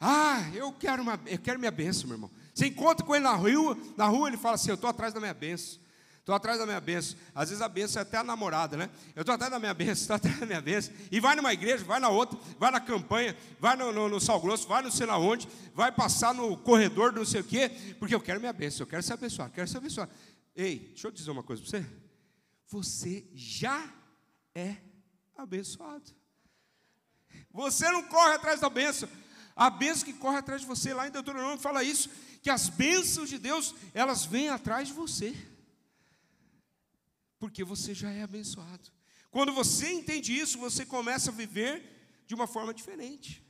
Ah, 0.00 0.50
eu 0.54 0.72
quero, 0.72 1.02
uma, 1.02 1.20
eu 1.26 1.38
quero 1.38 1.58
minha 1.58 1.70
bênção, 1.70 2.06
meu 2.06 2.16
irmão. 2.16 2.30
Você 2.54 2.66
encontra 2.66 3.04
com 3.04 3.14
ele 3.14 3.24
na 3.24 3.34
rua, 3.34 3.76
na 3.96 4.06
rua 4.06 4.28
ele 4.28 4.36
fala 4.36 4.54
assim: 4.54 4.70
Eu 4.70 4.76
estou 4.76 4.88
atrás 4.88 5.12
da 5.12 5.20
minha 5.20 5.34
bênção. 5.34 5.82
Estou 6.24 6.34
atrás 6.34 6.58
da 6.58 6.64
minha 6.64 6.80
bênção. 6.80 7.18
Às 7.34 7.50
vezes 7.50 7.60
a 7.60 7.68
bênção 7.68 8.00
é 8.00 8.02
até 8.02 8.16
a 8.16 8.24
namorada, 8.24 8.78
né? 8.78 8.88
Eu 9.14 9.20
estou 9.20 9.34
atrás 9.34 9.52
da 9.52 9.58
minha 9.58 9.74
bênção, 9.74 9.92
estou 10.14 10.16
atrás 10.16 10.40
da 10.40 10.46
minha 10.46 10.62
bênção. 10.62 10.94
E 11.10 11.20
vai 11.20 11.36
numa 11.36 11.52
igreja, 11.52 11.84
vai 11.84 12.00
na 12.00 12.08
outra, 12.08 12.38
vai 12.58 12.70
na 12.70 12.80
campanha, 12.80 13.36
vai 13.60 13.76
no, 13.76 13.92
no, 13.92 14.08
no 14.08 14.18
sal 14.18 14.40
grosso, 14.40 14.66
vai 14.66 14.82
não 14.82 14.90
sei 14.90 15.04
lá 15.04 15.18
onde, 15.18 15.46
vai 15.74 15.92
passar 15.92 16.32
no 16.32 16.56
corredor 16.56 17.12
do 17.12 17.18
não 17.18 17.26
sei 17.26 17.42
o 17.42 17.44
quê, 17.44 17.70
porque 17.98 18.14
eu 18.14 18.20
quero 18.22 18.40
minha 18.40 18.54
bênção, 18.54 18.84
eu 18.84 18.86
quero 18.86 19.02
ser 19.02 19.12
abençoado, 19.12 19.52
quero 19.52 19.68
ser 19.68 19.76
abençoado. 19.76 20.10
Ei, 20.56 20.78
deixa 20.78 21.08
eu 21.08 21.10
dizer 21.10 21.30
uma 21.30 21.42
coisa 21.42 21.60
para 21.60 21.70
você. 21.70 21.86
Você 22.68 23.26
já 23.34 23.84
é 24.54 24.76
abençoado. 25.36 26.10
Você 27.52 27.90
não 27.90 28.02
corre 28.04 28.32
atrás 28.32 28.60
da 28.60 28.70
bênção. 28.70 29.10
A 29.54 29.68
bênção 29.68 30.06
que 30.06 30.12
corre 30.14 30.38
atrás 30.38 30.62
de 30.62 30.66
você, 30.66 30.94
lá 30.94 31.06
em 31.06 31.10
Deuteronômio 31.10 31.58
fala 31.58 31.84
isso, 31.84 32.08
que 32.44 32.50
as 32.50 32.68
bênçãos 32.68 33.30
de 33.30 33.38
Deus, 33.38 33.74
elas 33.94 34.26
vêm 34.26 34.50
atrás 34.50 34.88
de 34.88 34.94
você. 34.94 35.34
Porque 37.38 37.64
você 37.64 37.94
já 37.94 38.10
é 38.10 38.22
abençoado. 38.22 38.92
Quando 39.30 39.50
você 39.50 39.90
entende 39.90 40.38
isso, 40.38 40.58
você 40.58 40.84
começa 40.84 41.30
a 41.30 41.34
viver 41.34 42.22
de 42.26 42.34
uma 42.34 42.46
forma 42.46 42.74
diferente. 42.74 43.42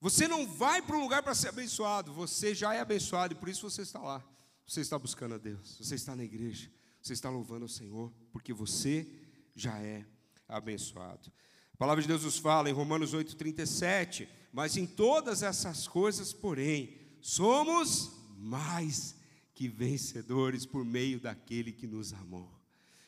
Você 0.00 0.26
não 0.26 0.44
vai 0.44 0.82
para 0.82 0.96
um 0.96 1.00
lugar 1.00 1.22
para 1.22 1.36
ser 1.36 1.50
abençoado, 1.50 2.12
você 2.12 2.52
já 2.52 2.74
é 2.74 2.80
abençoado 2.80 3.32
e 3.32 3.36
por 3.36 3.48
isso 3.48 3.70
você 3.70 3.82
está 3.82 4.00
lá. 4.00 4.24
Você 4.66 4.80
está 4.80 4.98
buscando 4.98 5.36
a 5.36 5.38
Deus, 5.38 5.78
você 5.78 5.94
está 5.94 6.16
na 6.16 6.24
igreja, 6.24 6.68
você 7.00 7.12
está 7.12 7.30
louvando 7.30 7.66
o 7.66 7.68
Senhor, 7.68 8.12
porque 8.32 8.52
você 8.52 9.08
já 9.54 9.78
é 9.78 10.04
abençoado. 10.48 11.32
A 11.78 11.84
palavra 11.86 12.02
de 12.02 12.08
Deus 12.08 12.24
nos 12.24 12.36
fala 12.36 12.68
em 12.68 12.72
Romanos 12.72 13.14
8,37, 13.14 14.26
mas 14.52 14.76
em 14.76 14.84
todas 14.84 15.44
essas 15.44 15.86
coisas, 15.86 16.32
porém, 16.32 16.98
somos 17.20 18.10
mais 18.36 19.14
que 19.54 19.68
vencedores 19.68 20.66
por 20.66 20.84
meio 20.84 21.20
daquele 21.20 21.70
que 21.70 21.86
nos 21.86 22.12
amou. 22.12 22.52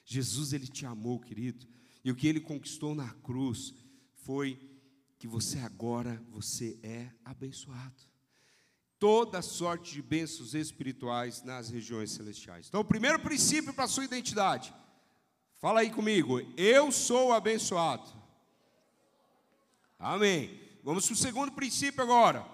Jesus, 0.04 0.52
ele 0.52 0.68
te 0.68 0.86
amou, 0.86 1.18
querido, 1.18 1.66
e 2.04 2.12
o 2.12 2.14
que 2.14 2.28
ele 2.28 2.38
conquistou 2.38 2.94
na 2.94 3.10
cruz 3.10 3.74
foi 4.14 4.56
que 5.18 5.26
você 5.26 5.58
agora, 5.58 6.22
você 6.30 6.78
é 6.80 7.10
abençoado. 7.24 8.04
Toda 9.00 9.42
sorte 9.42 9.94
de 9.94 10.00
bênçãos 10.00 10.54
espirituais 10.54 11.42
nas 11.42 11.70
regiões 11.70 12.12
celestiais. 12.12 12.68
Então, 12.68 12.82
o 12.82 12.84
primeiro 12.84 13.18
princípio 13.18 13.74
para 13.74 13.86
a 13.86 13.88
sua 13.88 14.04
identidade, 14.04 14.72
Fala 15.60 15.80
aí 15.80 15.90
comigo. 15.90 16.40
Eu 16.56 16.90
sou 16.90 17.34
abençoado. 17.34 18.19
Amém. 20.00 20.58
Vamos 20.82 21.06
para 21.06 21.12
o 21.12 21.16
segundo 21.16 21.52
princípio 21.52 22.02
agora. 22.02 22.44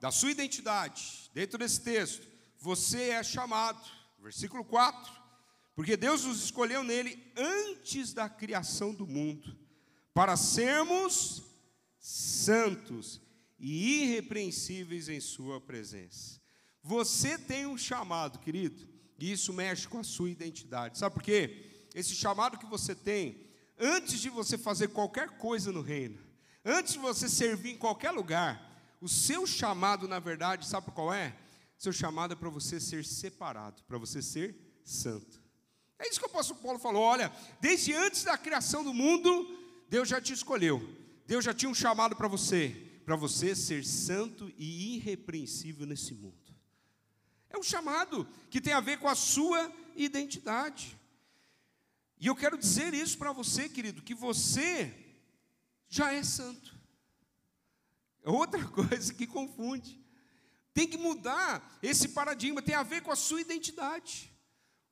Da 0.00 0.10
sua 0.10 0.30
identidade. 0.30 1.30
Dentro 1.34 1.58
desse 1.58 1.82
texto. 1.82 2.26
Você 2.58 3.10
é 3.10 3.22
chamado. 3.22 3.78
Versículo 4.22 4.64
4. 4.64 5.12
Porque 5.74 5.96
Deus 5.96 6.24
nos 6.24 6.42
escolheu 6.42 6.82
nele 6.82 7.22
antes 7.36 8.14
da 8.14 8.28
criação 8.28 8.94
do 8.94 9.06
mundo. 9.06 9.54
Para 10.14 10.36
sermos 10.36 11.42
santos 11.98 13.20
e 13.58 14.04
irrepreensíveis 14.04 15.08
em 15.10 15.20
Sua 15.20 15.60
presença. 15.60 16.40
Você 16.82 17.36
tem 17.36 17.66
um 17.66 17.76
chamado, 17.76 18.38
querido, 18.38 18.88
e 19.18 19.30
isso 19.30 19.52
mexe 19.52 19.86
com 19.86 19.98
a 19.98 20.04
sua 20.04 20.30
identidade. 20.30 20.98
Sabe 20.98 21.14
por 21.14 21.22
quê? 21.22 21.72
esse 21.94 22.14
chamado 22.14 22.58
que 22.58 22.66
você 22.66 22.94
tem, 22.94 23.46
antes 23.78 24.20
de 24.20 24.30
você 24.30 24.56
fazer 24.56 24.88
qualquer 24.88 25.30
coisa 25.30 25.72
no 25.72 25.82
reino, 25.82 26.18
antes 26.64 26.94
de 26.94 26.98
você 26.98 27.28
servir 27.28 27.72
em 27.72 27.78
qualquer 27.78 28.10
lugar, 28.10 28.70
o 29.00 29.08
seu 29.08 29.46
chamado, 29.46 30.06
na 30.06 30.18
verdade, 30.18 30.66
sabe 30.66 30.90
qual 30.92 31.12
é? 31.12 31.36
Seu 31.76 31.92
chamado 31.92 32.34
é 32.34 32.36
para 32.36 32.48
você 32.48 32.78
ser 32.78 33.04
separado, 33.04 33.82
para 33.84 33.98
você 33.98 34.22
ser 34.22 34.54
santo. 34.84 35.42
É 35.98 36.08
isso 36.08 36.20
que 36.20 36.26
o 36.26 36.30
apóstolo 36.30 36.60
Paulo 36.60 36.78
falou: 36.78 37.02
olha, 37.02 37.32
desde 37.60 37.92
antes 37.92 38.24
da 38.24 38.38
criação 38.38 38.84
do 38.84 38.94
mundo, 38.94 39.58
Deus 39.88 40.08
já 40.08 40.20
te 40.20 40.32
escolheu, 40.32 40.80
Deus 41.26 41.44
já 41.44 41.52
tinha 41.52 41.70
um 41.70 41.74
chamado 41.74 42.14
para 42.14 42.28
você, 42.28 42.68
para 43.04 43.16
você 43.16 43.54
ser 43.54 43.84
santo 43.84 44.52
e 44.56 44.96
irrepreensível 44.96 45.86
nesse 45.86 46.14
mundo. 46.14 46.36
É 47.50 47.58
um 47.58 47.62
chamado 47.62 48.26
que 48.48 48.60
tem 48.60 48.72
a 48.72 48.80
ver 48.80 48.98
com 48.98 49.08
a 49.08 49.14
sua 49.14 49.70
identidade. 49.94 50.96
E 52.18 52.26
eu 52.26 52.36
quero 52.36 52.56
dizer 52.56 52.94
isso 52.94 53.18
para 53.18 53.32
você, 53.32 53.68
querido, 53.68 54.00
que 54.00 54.14
você 54.14 55.01
já 55.92 56.10
é 56.10 56.22
santo. 56.22 56.74
É 58.24 58.30
outra 58.30 58.64
coisa 58.80 59.12
que 59.12 59.26
confunde. 59.26 60.00
Tem 60.72 60.88
que 60.88 60.96
mudar 60.96 61.78
esse 61.82 62.08
paradigma, 62.08 62.62
tem 62.62 62.74
a 62.74 62.82
ver 62.82 63.02
com 63.02 63.10
a 63.10 63.16
sua 63.16 63.42
identidade. 63.42 64.32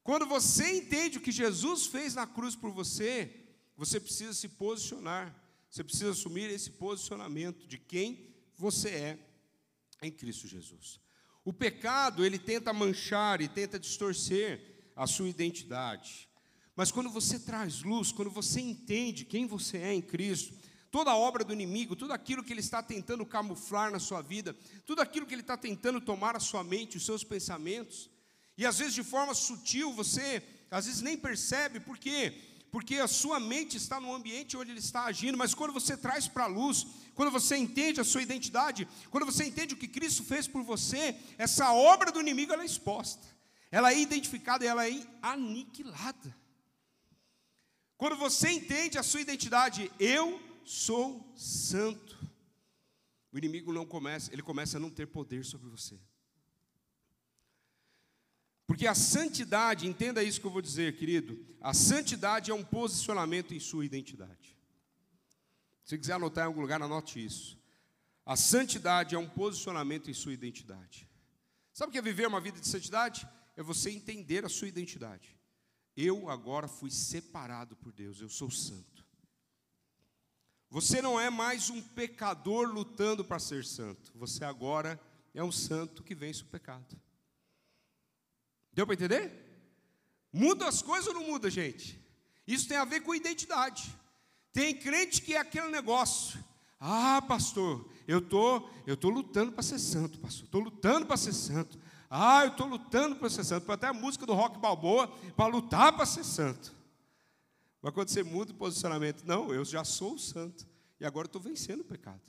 Quando 0.02 0.26
você 0.26 0.76
entende 0.76 1.16
o 1.16 1.20
que 1.22 1.32
Jesus 1.32 1.86
fez 1.86 2.14
na 2.14 2.26
cruz 2.26 2.54
por 2.54 2.70
você, 2.70 3.46
você 3.78 3.98
precisa 3.98 4.34
se 4.34 4.46
posicionar, 4.46 5.34
você 5.70 5.82
precisa 5.82 6.10
assumir 6.10 6.50
esse 6.50 6.72
posicionamento 6.72 7.66
de 7.66 7.78
quem 7.78 8.34
você 8.54 8.90
é 8.90 9.18
em 10.02 10.10
Cristo 10.10 10.46
Jesus. 10.46 11.00
O 11.42 11.52
pecado, 11.52 12.26
ele 12.26 12.38
tenta 12.38 12.74
manchar 12.74 13.40
e 13.40 13.48
tenta 13.48 13.78
distorcer 13.78 14.92
a 14.94 15.06
sua 15.06 15.30
identidade. 15.30 16.28
Mas 16.76 16.92
quando 16.92 17.08
você 17.08 17.38
traz 17.38 17.82
luz, 17.82 18.12
quando 18.12 18.30
você 18.30 18.60
entende 18.60 19.24
quem 19.24 19.46
você 19.46 19.78
é 19.78 19.94
em 19.94 20.02
Cristo, 20.02 20.59
toda 20.90 21.10
a 21.10 21.16
obra 21.16 21.44
do 21.44 21.52
inimigo, 21.52 21.94
tudo 21.96 22.12
aquilo 22.12 22.42
que 22.42 22.52
ele 22.52 22.60
está 22.60 22.82
tentando 22.82 23.24
camuflar 23.24 23.90
na 23.90 23.98
sua 23.98 24.22
vida, 24.22 24.56
tudo 24.84 25.00
aquilo 25.00 25.26
que 25.26 25.34
ele 25.34 25.42
está 25.42 25.56
tentando 25.56 26.00
tomar 26.00 26.36
a 26.36 26.40
sua 26.40 26.64
mente, 26.64 26.96
os 26.96 27.06
seus 27.06 27.22
pensamentos, 27.22 28.10
e 28.58 28.66
às 28.66 28.78
vezes 28.78 28.94
de 28.94 29.04
forma 29.04 29.34
sutil 29.34 29.92
você 29.92 30.42
às 30.70 30.86
vezes 30.86 31.02
nem 31.02 31.16
percebe, 31.16 31.80
por 31.80 31.98
quê? 31.98 32.32
Porque 32.70 32.96
a 32.96 33.08
sua 33.08 33.40
mente 33.40 33.76
está 33.76 34.00
no 34.00 34.14
ambiente 34.14 34.56
onde 34.56 34.70
ele 34.70 34.78
está 34.78 35.04
agindo, 35.04 35.36
mas 35.36 35.52
quando 35.52 35.72
você 35.72 35.96
traz 35.96 36.28
para 36.28 36.44
a 36.44 36.46
luz, 36.46 36.86
quando 37.14 37.32
você 37.32 37.56
entende 37.56 38.00
a 38.00 38.04
sua 38.04 38.22
identidade, 38.22 38.86
quando 39.10 39.26
você 39.26 39.44
entende 39.44 39.74
o 39.74 39.76
que 39.76 39.88
Cristo 39.88 40.22
fez 40.22 40.46
por 40.46 40.62
você, 40.62 41.16
essa 41.36 41.72
obra 41.72 42.12
do 42.12 42.20
inimigo 42.20 42.52
ela 42.52 42.62
é 42.62 42.66
exposta, 42.66 43.26
ela 43.72 43.92
é 43.92 43.98
identificada, 43.98 44.64
ela 44.64 44.88
é 44.88 45.02
aniquilada. 45.20 46.36
Quando 47.96 48.16
você 48.16 48.50
entende 48.50 48.96
a 48.96 49.02
sua 49.02 49.20
identidade, 49.20 49.90
eu 49.98 50.40
sou 50.70 51.32
santo. 51.36 52.16
o 53.32 53.38
inimigo 53.38 53.72
não 53.72 53.84
começa, 53.84 54.32
ele 54.32 54.42
começa 54.42 54.76
a 54.76 54.80
não 54.80 54.90
ter 54.90 55.06
poder 55.06 55.44
sobre 55.44 55.68
você. 55.68 55.98
Porque 58.68 58.86
a 58.86 58.94
santidade, 58.94 59.88
entenda 59.88 60.22
isso 60.22 60.40
que 60.40 60.46
eu 60.46 60.50
vou 60.50 60.62
dizer, 60.62 60.96
querido, 60.96 61.44
a 61.60 61.74
santidade 61.74 62.52
é 62.52 62.54
um 62.54 62.64
posicionamento 62.64 63.52
em 63.52 63.58
sua 63.58 63.84
identidade. 63.84 64.56
Se 65.84 65.98
quiser 65.98 66.12
anotar 66.12 66.44
em 66.44 66.46
algum 66.46 66.60
lugar, 66.60 66.80
anote 66.80 67.24
isso. 67.24 67.58
A 68.24 68.36
santidade 68.36 69.16
é 69.16 69.18
um 69.18 69.28
posicionamento 69.28 70.08
em 70.08 70.14
sua 70.14 70.32
identidade. 70.32 71.08
Sabe 71.72 71.90
o 71.90 71.92
que 71.92 71.98
é 71.98 72.02
viver 72.02 72.28
uma 72.28 72.40
vida 72.40 72.60
de 72.60 72.68
santidade? 72.68 73.28
É 73.56 73.62
você 73.62 73.90
entender 73.90 74.44
a 74.44 74.48
sua 74.48 74.68
identidade. 74.68 75.36
Eu 75.96 76.30
agora 76.30 76.68
fui 76.68 76.92
separado 76.92 77.74
por 77.74 77.92
Deus, 77.92 78.20
eu 78.20 78.28
sou 78.28 78.50
santo. 78.50 79.00
Você 80.70 81.02
não 81.02 81.18
é 81.18 81.28
mais 81.28 81.68
um 81.68 81.82
pecador 81.82 82.68
lutando 82.68 83.24
para 83.24 83.40
ser 83.40 83.64
santo. 83.64 84.12
Você 84.14 84.44
agora 84.44 85.00
é 85.34 85.42
um 85.42 85.50
santo 85.50 86.02
que 86.04 86.14
vence 86.14 86.42
o 86.42 86.46
pecado. 86.46 86.96
Deu 88.72 88.86
para 88.86 88.94
entender? 88.94 89.32
Muda 90.32 90.68
as 90.68 90.80
coisas 90.80 91.08
ou 91.08 91.14
não 91.14 91.26
muda, 91.26 91.50
gente? 91.50 92.00
Isso 92.46 92.68
tem 92.68 92.76
a 92.76 92.84
ver 92.84 93.00
com 93.00 93.12
identidade. 93.12 93.92
Tem 94.52 94.72
crente 94.72 95.22
que 95.22 95.34
é 95.34 95.38
aquele 95.38 95.68
negócio. 95.68 96.42
Ah, 96.78 97.20
pastor, 97.20 97.90
eu 98.06 98.20
tô, 98.20 98.68
eu 98.86 98.96
tô 98.96 99.10
lutando 99.10 99.50
para 99.50 99.64
ser 99.64 99.78
santo, 99.80 100.20
pastor. 100.20 100.44
Estou 100.44 100.60
lutando 100.60 101.04
para 101.04 101.16
ser 101.16 101.32
santo. 101.32 101.80
Ah, 102.08 102.44
eu 102.44 102.52
estou 102.52 102.68
lutando 102.68 103.16
para 103.16 103.28
ser 103.28 103.42
santo. 103.42 103.66
Foi 103.66 103.74
até 103.74 103.88
a 103.88 103.92
música 103.92 104.24
do 104.24 104.34
Rock 104.34 104.58
Balboa 104.60 105.08
para 105.36 105.46
lutar 105.46 105.92
para 105.92 106.06
ser 106.06 106.24
santo. 106.24 106.79
Mas 107.82 107.94
quando 107.94 108.08
você 108.08 108.22
muda 108.22 108.52
o 108.52 108.56
posicionamento, 108.56 109.24
não, 109.24 109.52
eu 109.52 109.64
já 109.64 109.84
sou 109.84 110.18
santo. 110.18 110.68
E 110.98 111.06
agora 111.06 111.26
estou 111.26 111.40
vencendo 111.40 111.80
o 111.80 111.84
pecado. 111.84 112.20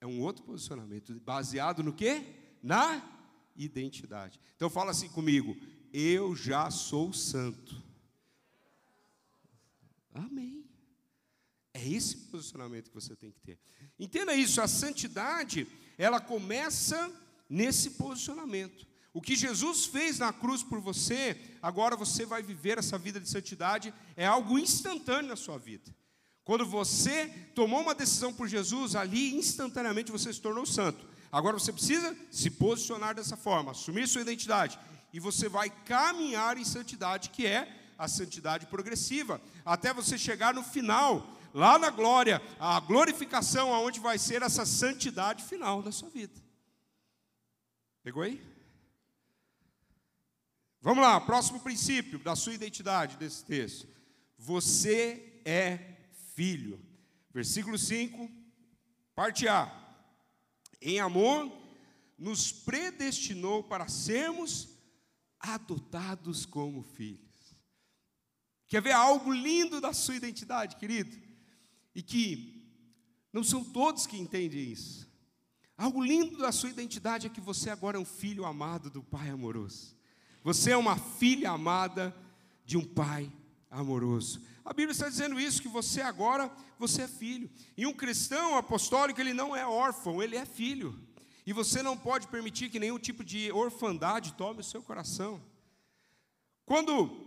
É 0.00 0.06
um 0.06 0.20
outro 0.20 0.44
posicionamento, 0.44 1.14
baseado 1.20 1.82
no 1.82 1.92
quê? 1.92 2.24
Na 2.62 3.02
identidade. 3.56 4.40
Então 4.56 4.68
fala 4.68 4.90
assim 4.90 5.08
comigo, 5.08 5.56
eu 5.92 6.34
já 6.34 6.70
sou 6.70 7.12
santo. 7.12 7.82
Amém. 10.12 10.64
É 11.72 11.88
esse 11.88 12.16
posicionamento 12.16 12.88
que 12.88 12.94
você 12.94 13.14
tem 13.16 13.30
que 13.30 13.40
ter. 13.40 13.58
Entenda 13.98 14.34
isso, 14.34 14.60
a 14.60 14.68
santidade, 14.68 15.66
ela 15.96 16.20
começa 16.20 17.10
nesse 17.48 17.90
posicionamento. 17.92 18.86
O 19.14 19.22
que 19.22 19.36
Jesus 19.36 19.86
fez 19.86 20.18
na 20.18 20.32
cruz 20.32 20.64
por 20.64 20.80
você, 20.80 21.40
agora 21.62 21.96
você 21.96 22.26
vai 22.26 22.42
viver 22.42 22.78
essa 22.78 22.98
vida 22.98 23.20
de 23.20 23.28
santidade, 23.28 23.94
é 24.16 24.26
algo 24.26 24.58
instantâneo 24.58 25.28
na 25.28 25.36
sua 25.36 25.56
vida. 25.56 25.94
Quando 26.42 26.66
você 26.66 27.28
tomou 27.54 27.80
uma 27.80 27.94
decisão 27.94 28.34
por 28.34 28.48
Jesus, 28.48 28.96
ali 28.96 29.32
instantaneamente 29.36 30.10
você 30.10 30.32
se 30.32 30.40
tornou 30.40 30.66
santo. 30.66 31.06
Agora 31.30 31.56
você 31.56 31.72
precisa 31.72 32.14
se 32.28 32.50
posicionar 32.50 33.14
dessa 33.14 33.36
forma, 33.36 33.70
assumir 33.70 34.08
sua 34.08 34.22
identidade, 34.22 34.80
e 35.12 35.20
você 35.20 35.48
vai 35.48 35.70
caminhar 35.70 36.58
em 36.58 36.64
santidade, 36.64 37.30
que 37.30 37.46
é 37.46 37.92
a 37.96 38.08
santidade 38.08 38.66
progressiva, 38.66 39.40
até 39.64 39.94
você 39.94 40.18
chegar 40.18 40.52
no 40.52 40.64
final, 40.64 41.38
lá 41.54 41.78
na 41.78 41.88
glória, 41.88 42.42
a 42.58 42.80
glorificação, 42.80 43.72
aonde 43.72 44.00
vai 44.00 44.18
ser 44.18 44.42
essa 44.42 44.66
santidade 44.66 45.44
final 45.44 45.84
da 45.84 45.92
sua 45.92 46.10
vida. 46.10 46.42
Pegou 48.02 48.24
aí? 48.24 48.53
Vamos 50.84 51.02
lá, 51.02 51.18
próximo 51.18 51.60
princípio 51.60 52.18
da 52.18 52.36
sua 52.36 52.52
identidade 52.52 53.16
desse 53.16 53.42
texto. 53.42 53.88
Você 54.36 55.40
é 55.42 55.96
filho. 56.34 56.78
Versículo 57.32 57.78
5, 57.78 58.30
parte 59.14 59.48
A. 59.48 59.72
Em 60.82 61.00
amor, 61.00 61.50
nos 62.18 62.52
predestinou 62.52 63.64
para 63.64 63.88
sermos 63.88 64.68
adotados 65.40 66.44
como 66.44 66.82
filhos. 66.82 67.56
Quer 68.68 68.82
ver 68.82 68.92
algo 68.92 69.32
lindo 69.32 69.80
da 69.80 69.94
sua 69.94 70.16
identidade, 70.16 70.76
querido? 70.76 71.16
E 71.94 72.02
que 72.02 72.62
não 73.32 73.42
são 73.42 73.64
todos 73.64 74.06
que 74.06 74.18
entendem 74.18 74.70
isso. 74.70 75.10
Algo 75.78 76.04
lindo 76.04 76.36
da 76.36 76.52
sua 76.52 76.68
identidade 76.68 77.26
é 77.26 77.30
que 77.30 77.40
você 77.40 77.70
agora 77.70 77.96
é 77.96 78.00
um 78.00 78.04
filho 78.04 78.44
amado 78.44 78.90
do 78.90 79.02
Pai 79.02 79.30
amoroso. 79.30 79.93
Você 80.44 80.72
é 80.72 80.76
uma 80.76 80.98
filha 80.98 81.50
amada 81.50 82.14
de 82.66 82.76
um 82.76 82.84
Pai 82.84 83.32
amoroso. 83.70 84.42
A 84.62 84.74
Bíblia 84.74 84.92
está 84.92 85.08
dizendo 85.08 85.40
isso, 85.40 85.62
que 85.62 85.68
você 85.68 86.02
agora, 86.02 86.52
você 86.78 87.02
é 87.02 87.08
filho. 87.08 87.50
E 87.74 87.86
um 87.86 87.94
cristão 87.94 88.56
apostólico, 88.56 89.18
ele 89.18 89.32
não 89.32 89.56
é 89.56 89.66
órfão, 89.66 90.22
ele 90.22 90.36
é 90.36 90.44
filho. 90.44 91.00
E 91.46 91.52
você 91.54 91.82
não 91.82 91.96
pode 91.96 92.28
permitir 92.28 92.68
que 92.68 92.78
nenhum 92.78 92.98
tipo 92.98 93.24
de 93.24 93.50
orfandade 93.52 94.34
tome 94.34 94.60
o 94.60 94.64
seu 94.64 94.82
coração. 94.82 95.42
Quando 96.66 97.26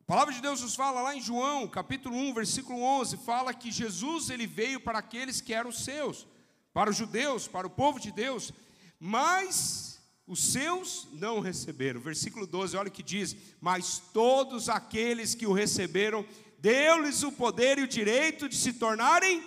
a 0.00 0.04
palavra 0.04 0.34
de 0.34 0.40
Deus 0.40 0.60
nos 0.60 0.74
fala 0.74 1.02
lá 1.02 1.14
em 1.14 1.22
João, 1.22 1.68
capítulo 1.68 2.16
1, 2.16 2.34
versículo 2.34 2.80
11, 2.82 3.16
fala 3.18 3.54
que 3.54 3.70
Jesus 3.70 4.28
ele 4.28 4.46
veio 4.46 4.80
para 4.80 4.98
aqueles 4.98 5.40
que 5.40 5.54
eram 5.54 5.70
seus, 5.70 6.26
para 6.72 6.90
os 6.90 6.96
judeus, 6.96 7.46
para 7.46 7.66
o 7.66 7.70
povo 7.70 8.00
de 8.00 8.10
Deus, 8.10 8.52
mas 8.98 9.93
os 10.26 10.42
seus 10.42 11.06
não 11.12 11.40
receberam. 11.40 12.00
Versículo 12.00 12.46
12, 12.46 12.76
olha 12.76 12.88
o 12.88 12.92
que 12.92 13.02
diz: 13.02 13.36
Mas 13.60 13.98
todos 14.12 14.68
aqueles 14.68 15.34
que 15.34 15.46
o 15.46 15.52
receberam, 15.52 16.24
deu-lhes 16.58 17.22
o 17.22 17.32
poder 17.32 17.78
e 17.78 17.82
o 17.82 17.88
direito 17.88 18.48
de 18.48 18.56
se 18.56 18.72
tornarem 18.72 19.42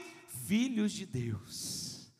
filhos 0.46 0.92
de 0.92 1.06
Deus. 1.06 2.12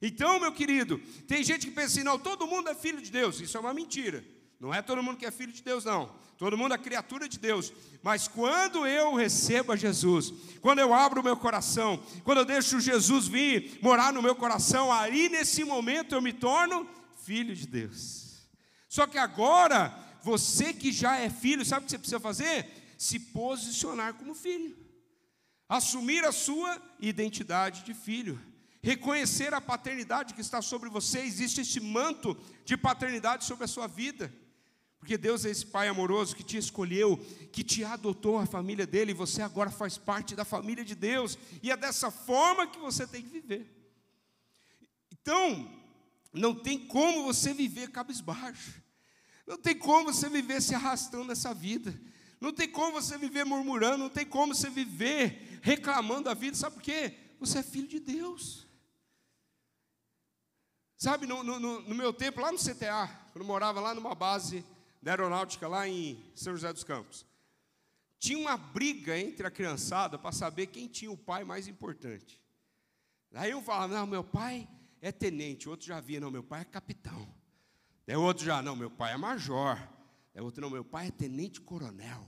Então, 0.00 0.40
meu 0.40 0.52
querido, 0.52 0.98
tem 1.26 1.42
gente 1.42 1.66
que 1.66 1.72
pensa 1.72 1.88
assim: 1.88 2.02
não, 2.02 2.18
todo 2.18 2.46
mundo 2.46 2.68
é 2.70 2.74
filho 2.74 3.02
de 3.02 3.10
Deus. 3.10 3.40
Isso 3.40 3.56
é 3.56 3.60
uma 3.60 3.74
mentira. 3.74 4.24
Não 4.60 4.74
é 4.74 4.82
todo 4.82 5.02
mundo 5.02 5.16
que 5.16 5.26
é 5.26 5.30
filho 5.30 5.52
de 5.52 5.62
Deus, 5.62 5.84
não. 5.84 6.10
Todo 6.36 6.56
mundo 6.56 6.74
é 6.74 6.78
criatura 6.78 7.28
de 7.28 7.38
Deus. 7.38 7.72
Mas 8.02 8.26
quando 8.26 8.86
eu 8.86 9.14
recebo 9.14 9.72
a 9.72 9.76
Jesus, 9.76 10.32
quando 10.60 10.78
eu 10.78 10.94
abro 10.94 11.20
o 11.20 11.24
meu 11.24 11.36
coração, 11.36 12.00
quando 12.24 12.38
eu 12.38 12.44
deixo 12.44 12.80
Jesus 12.80 13.28
vir 13.28 13.78
morar 13.82 14.12
no 14.12 14.22
meu 14.22 14.34
coração, 14.34 14.92
aí 14.92 15.28
nesse 15.28 15.62
momento 15.64 16.14
eu 16.14 16.22
me 16.22 16.32
torno 16.32 16.88
filho 17.28 17.54
de 17.54 17.66
Deus. 17.66 18.48
Só 18.88 19.06
que 19.06 19.18
agora, 19.18 19.94
você 20.22 20.72
que 20.72 20.90
já 20.90 21.16
é 21.16 21.28
filho, 21.28 21.62
sabe 21.62 21.82
o 21.82 21.84
que 21.84 21.90
você 21.90 21.98
precisa 21.98 22.18
fazer? 22.18 22.66
Se 22.96 23.20
posicionar 23.20 24.14
como 24.14 24.34
filho, 24.34 24.74
assumir 25.68 26.24
a 26.24 26.32
sua 26.32 26.80
identidade 26.98 27.84
de 27.84 27.92
filho, 27.92 28.40
reconhecer 28.82 29.52
a 29.52 29.60
paternidade 29.60 30.32
que 30.32 30.40
está 30.40 30.62
sobre 30.62 30.88
você, 30.88 31.18
existe 31.20 31.60
esse 31.60 31.80
manto 31.80 32.34
de 32.64 32.78
paternidade 32.78 33.44
sobre 33.44 33.64
a 33.64 33.68
sua 33.68 33.86
vida. 33.86 34.32
Porque 34.98 35.18
Deus 35.18 35.44
é 35.44 35.50
esse 35.50 35.66
Pai 35.66 35.86
amoroso 35.86 36.34
que 36.34 36.42
te 36.42 36.56
escolheu, 36.56 37.18
que 37.52 37.62
te 37.62 37.84
adotou 37.84 38.38
a 38.38 38.46
família 38.46 38.86
dele, 38.86 39.10
e 39.10 39.14
você 39.14 39.42
agora 39.42 39.70
faz 39.70 39.98
parte 39.98 40.34
da 40.34 40.46
família 40.46 40.84
de 40.84 40.94
Deus, 40.94 41.38
e 41.62 41.70
é 41.70 41.76
dessa 41.76 42.10
forma 42.10 42.66
que 42.66 42.78
você 42.78 43.06
tem 43.06 43.22
que 43.22 43.28
viver. 43.28 43.64
Então, 45.12 45.77
não 46.32 46.54
tem 46.54 46.86
como 46.86 47.24
você 47.24 47.52
viver 47.52 47.90
cabisbaixo, 47.90 48.82
não 49.46 49.56
tem 49.56 49.76
como 49.76 50.12
você 50.12 50.28
viver 50.28 50.60
se 50.60 50.74
arrastando 50.74 51.24
nessa 51.24 51.54
vida, 51.54 51.98
não 52.40 52.52
tem 52.52 52.68
como 52.68 52.92
você 52.92 53.16
viver 53.16 53.44
murmurando, 53.44 53.98
não 53.98 54.10
tem 54.10 54.26
como 54.26 54.54
você 54.54 54.70
viver 54.70 55.58
reclamando 55.62 56.24
da 56.24 56.34
vida, 56.34 56.56
sabe 56.56 56.76
por 56.76 56.82
quê? 56.82 57.14
Você 57.40 57.58
é 57.58 57.62
filho 57.62 57.88
de 57.88 58.00
Deus. 58.00 58.66
Sabe, 60.96 61.26
no, 61.26 61.42
no, 61.44 61.58
no 61.60 61.94
meu 61.94 62.12
tempo, 62.12 62.40
lá 62.40 62.50
no 62.50 62.58
CTA, 62.58 63.06
quando 63.32 63.42
eu 63.42 63.46
morava 63.46 63.80
lá 63.80 63.94
numa 63.94 64.14
base 64.14 64.64
da 65.00 65.12
aeronáutica 65.12 65.68
lá 65.68 65.88
em 65.88 66.22
São 66.34 66.52
José 66.52 66.72
dos 66.72 66.84
Campos. 66.84 67.24
Tinha 68.18 68.38
uma 68.38 68.56
briga 68.56 69.16
entre 69.16 69.46
a 69.46 69.50
criançada 69.50 70.18
para 70.18 70.32
saber 70.32 70.66
quem 70.66 70.88
tinha 70.88 71.10
o 71.10 71.16
pai 71.16 71.44
mais 71.44 71.68
importante. 71.68 72.40
Aí 73.32 73.54
um 73.54 73.62
falava, 73.62 73.94
não, 73.94 74.06
meu 74.06 74.24
pai 74.24 74.68
é 75.00 75.12
tenente, 75.12 75.68
outro 75.68 75.86
já 75.86 76.00
via, 76.00 76.20
não, 76.20 76.30
meu 76.30 76.42
pai 76.42 76.62
é 76.62 76.64
capitão. 76.64 77.28
O 78.08 78.20
outro 78.20 78.44
já, 78.44 78.62
não, 78.62 78.74
meu 78.74 78.90
pai 78.90 79.12
é 79.12 79.16
major. 79.16 79.78
O 80.34 80.44
outro, 80.44 80.60
não, 80.60 80.70
meu 80.70 80.84
pai 80.84 81.08
é 81.08 81.10
tenente 81.10 81.60
coronel. 81.60 82.26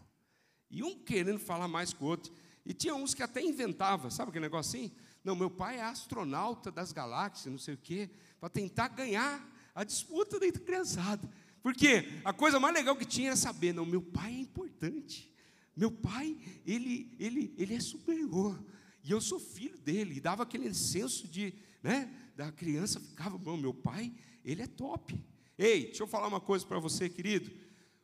E 0.70 0.83
um 0.83 0.98
querendo 0.98 1.38
falar 1.38 1.68
mais 1.68 1.92
com 1.92 2.04
o 2.04 2.09
outro. 2.09 2.33
E 2.64 2.74
tinha 2.74 2.94
uns 2.94 3.14
que 3.14 3.22
até 3.22 3.42
inventava, 3.42 4.11
sabe 4.11 4.30
aquele 4.30 4.44
negócio 4.44 4.78
assim? 4.78 4.92
Não, 5.24 5.35
meu 5.35 5.50
pai 5.50 5.78
é 5.78 5.83
astronauta 5.83 6.70
das 6.70 6.92
galáxias, 6.92 7.50
não 7.50 7.59
sei 7.59 7.74
o 7.74 7.78
quê, 7.78 8.11
para 8.38 8.48
tentar 8.48 8.88
ganhar 8.88 9.46
a 9.74 9.85
disputa 9.85 10.38
da 10.38 10.50
criançada. 10.52 11.28
Porque 11.62 12.09
a 12.24 12.33
coisa 12.33 12.59
mais 12.59 12.74
legal 12.74 12.96
que 12.96 13.04
tinha 13.04 13.28
era 13.28 13.37
saber, 13.37 13.72
não, 13.72 13.85
meu 13.85 14.02
pai 14.02 14.33
é 14.33 14.40
importante. 14.40 15.30
Meu 15.76 15.90
pai, 15.90 16.38
ele, 16.66 17.14
ele, 17.18 17.54
ele 17.56 17.74
é 17.74 17.80
superior. 17.80 18.62
E 19.02 19.11
eu 19.11 19.20
sou 19.20 19.38
filho 19.38 19.78
dele. 19.78 20.16
E 20.16 20.20
dava 20.20 20.42
aquele 20.42 20.72
senso 20.74 21.28
de, 21.28 21.54
né, 21.82 22.12
da 22.36 22.50
criança 22.50 23.00
ficava, 23.00 23.36
bom, 23.36 23.56
meu 23.56 23.74
pai, 23.74 24.12
ele 24.44 24.62
é 24.62 24.66
top. 24.66 25.18
Ei, 25.58 25.86
deixa 25.86 26.02
eu 26.02 26.06
falar 26.06 26.28
uma 26.28 26.40
coisa 26.40 26.66
para 26.66 26.78
você, 26.78 27.08
querido. 27.08 27.50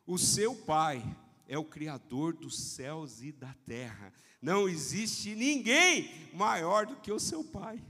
O 0.06 0.18
seu 0.18 0.54
pai 0.54 1.02
é 1.48 1.58
o 1.58 1.64
criador 1.64 2.34
dos 2.34 2.58
céus 2.58 3.22
e 3.22 3.32
da 3.32 3.54
terra. 3.66 4.12
Não 4.40 4.68
existe 4.68 5.34
ninguém 5.34 6.30
maior 6.34 6.86
do 6.86 6.96
que 6.96 7.10
o 7.10 7.18
seu 7.18 7.42
pai. 7.42 7.82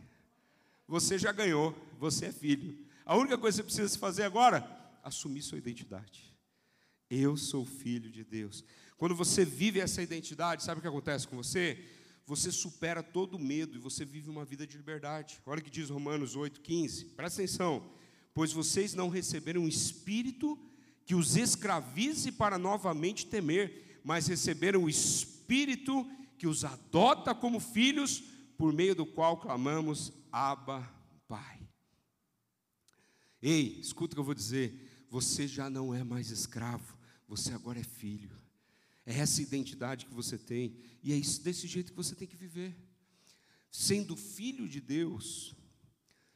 você 0.86 1.18
já 1.18 1.32
ganhou, 1.32 1.76
você 1.98 2.26
é 2.26 2.32
filho. 2.32 2.78
A 3.04 3.16
única 3.16 3.36
coisa 3.36 3.62
que 3.62 3.72
você 3.72 3.80
precisa 3.82 3.98
fazer 3.98 4.22
agora, 4.22 4.64
assumir 5.02 5.42
sua 5.42 5.58
identidade. 5.58 6.32
Eu 7.10 7.36
sou 7.36 7.64
filho 7.64 8.10
de 8.10 8.24
Deus. 8.24 8.64
Quando 8.96 9.14
você 9.14 9.44
vive 9.44 9.80
essa 9.80 10.02
identidade, 10.02 10.62
sabe 10.62 10.78
o 10.78 10.82
que 10.82 10.88
acontece 10.88 11.28
com 11.28 11.36
você? 11.36 11.78
Você 12.26 12.50
supera 12.50 13.04
todo 13.04 13.38
medo 13.38 13.76
e 13.76 13.80
você 13.80 14.04
vive 14.04 14.28
uma 14.28 14.44
vida 14.44 14.66
de 14.66 14.76
liberdade. 14.76 15.40
Olha 15.46 15.60
o 15.60 15.62
que 15.62 15.70
diz 15.70 15.90
Romanos 15.90 16.36
8,15. 16.36 17.14
Presta 17.14 17.40
atenção. 17.40 17.88
Pois 18.34 18.52
vocês 18.52 18.94
não 18.94 19.08
receberam 19.08 19.62
um 19.62 19.68
espírito 19.68 20.58
que 21.04 21.14
os 21.14 21.36
escravize 21.36 22.32
para 22.32 22.58
novamente 22.58 23.26
temer, 23.26 24.00
mas 24.02 24.26
receberam 24.26 24.82
o 24.82 24.88
espírito 24.88 26.04
que 26.36 26.48
os 26.48 26.64
adota 26.64 27.32
como 27.32 27.60
filhos, 27.60 28.24
por 28.58 28.72
meio 28.72 28.94
do 28.94 29.06
qual 29.06 29.36
clamamos: 29.36 30.12
Abba, 30.32 30.82
Pai. 31.28 31.60
Ei, 33.40 33.78
escuta 33.78 34.12
o 34.12 34.16
que 34.16 34.20
eu 34.20 34.24
vou 34.24 34.34
dizer. 34.34 35.06
Você 35.08 35.46
já 35.46 35.70
não 35.70 35.94
é 35.94 36.02
mais 36.02 36.30
escravo, 36.32 36.98
você 37.28 37.52
agora 37.52 37.78
é 37.78 37.84
filho. 37.84 38.36
É 39.06 39.20
essa 39.20 39.40
identidade 39.40 40.04
que 40.04 40.12
você 40.12 40.36
tem, 40.36 40.76
e 41.00 41.12
é 41.12 41.16
isso, 41.16 41.40
desse 41.40 41.68
jeito 41.68 41.92
que 41.92 41.96
você 41.96 42.14
tem 42.14 42.26
que 42.26 42.36
viver. 42.36 42.76
Sendo 43.70 44.16
filho 44.16 44.68
de 44.68 44.80
Deus, 44.80 45.54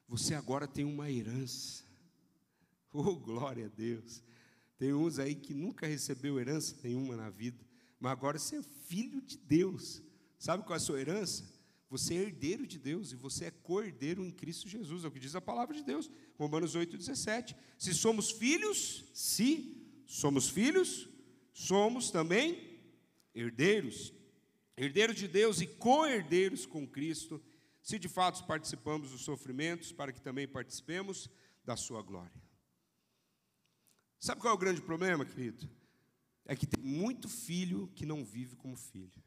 você 0.06 0.34
agora 0.34 0.68
tem 0.68 0.84
uma 0.84 1.10
herança. 1.10 1.82
Oh, 2.92 3.16
glória 3.16 3.66
a 3.66 3.68
Deus. 3.68 4.22
Tem 4.78 4.92
uns 4.92 5.18
aí 5.18 5.34
que 5.34 5.52
nunca 5.52 5.86
recebeu 5.86 6.38
herança 6.38 6.76
nenhuma 6.82 7.16
na 7.16 7.28
vida, 7.28 7.64
mas 7.98 8.12
agora 8.12 8.38
você 8.38 8.56
é 8.56 8.62
filho 8.62 9.20
de 9.20 9.36
Deus. 9.36 10.00
Sabe 10.38 10.64
qual 10.64 10.74
é 10.74 10.76
a 10.76 10.80
sua 10.80 11.00
herança? 11.00 11.44
Você 11.90 12.14
é 12.14 12.18
herdeiro 12.18 12.66
de 12.66 12.78
Deus 12.78 13.10
e 13.10 13.16
você 13.16 13.46
é 13.46 13.50
co-herdeiro 13.50 14.24
em 14.24 14.30
Cristo 14.30 14.68
Jesus, 14.68 15.04
é 15.04 15.08
o 15.08 15.10
que 15.10 15.18
diz 15.18 15.34
a 15.34 15.40
palavra 15.40 15.74
de 15.74 15.82
Deus, 15.82 16.08
Romanos 16.38 16.76
8,17. 16.76 17.56
Se 17.76 17.92
somos 17.92 18.30
filhos, 18.30 19.04
se 19.12 19.76
somos 20.06 20.48
filhos, 20.48 21.08
somos 21.52 22.10
também 22.10 22.80
herdeiros, 23.34 24.12
herdeiros 24.76 25.16
de 25.16 25.28
Deus 25.28 25.60
e 25.60 25.66
co-herdeiros 25.66 26.66
com 26.66 26.86
Cristo, 26.86 27.42
se 27.82 27.98
de 27.98 28.08
fato 28.08 28.46
participamos 28.46 29.10
dos 29.10 29.22
sofrimentos, 29.22 29.92
para 29.92 30.12
que 30.12 30.20
também 30.20 30.46
participemos 30.46 31.28
da 31.64 31.76
sua 31.76 32.02
glória. 32.02 32.40
Sabe 34.18 34.40
qual 34.40 34.52
é 34.52 34.54
o 34.54 34.58
grande 34.58 34.82
problema, 34.82 35.24
querido? 35.24 35.68
É 36.44 36.54
que 36.54 36.66
tem 36.66 36.82
muito 36.82 37.28
filho 37.28 37.88
que 37.94 38.04
não 38.04 38.24
vive 38.24 38.56
como 38.56 38.76
filho. 38.76 39.22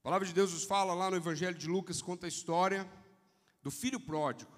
A 0.00 0.02
palavra 0.02 0.26
de 0.26 0.34
Deus 0.34 0.52
nos 0.52 0.64
fala 0.64 0.94
lá 0.94 1.10
no 1.10 1.16
Evangelho 1.16 1.56
de 1.56 1.66
Lucas, 1.66 2.02
conta 2.02 2.26
a 2.26 2.28
história 2.28 2.90
do 3.62 3.70
filho 3.70 4.00
pródigo, 4.00 4.52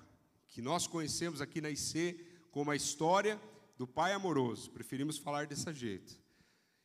que 0.49 0.63
nós 0.63 0.87
conhecemos 0.87 1.41
aqui 1.41 1.61
na 1.61 1.71
IC 1.71 2.25
como 2.51 2.71
a 2.71 2.77
história 2.77 3.41
do 3.77 3.87
pai 3.87 4.13
amoroso. 4.13 4.71
Preferimos 4.71 5.19
falar 5.19 5.47
desse 5.47 5.73
jeito. 5.73 6.21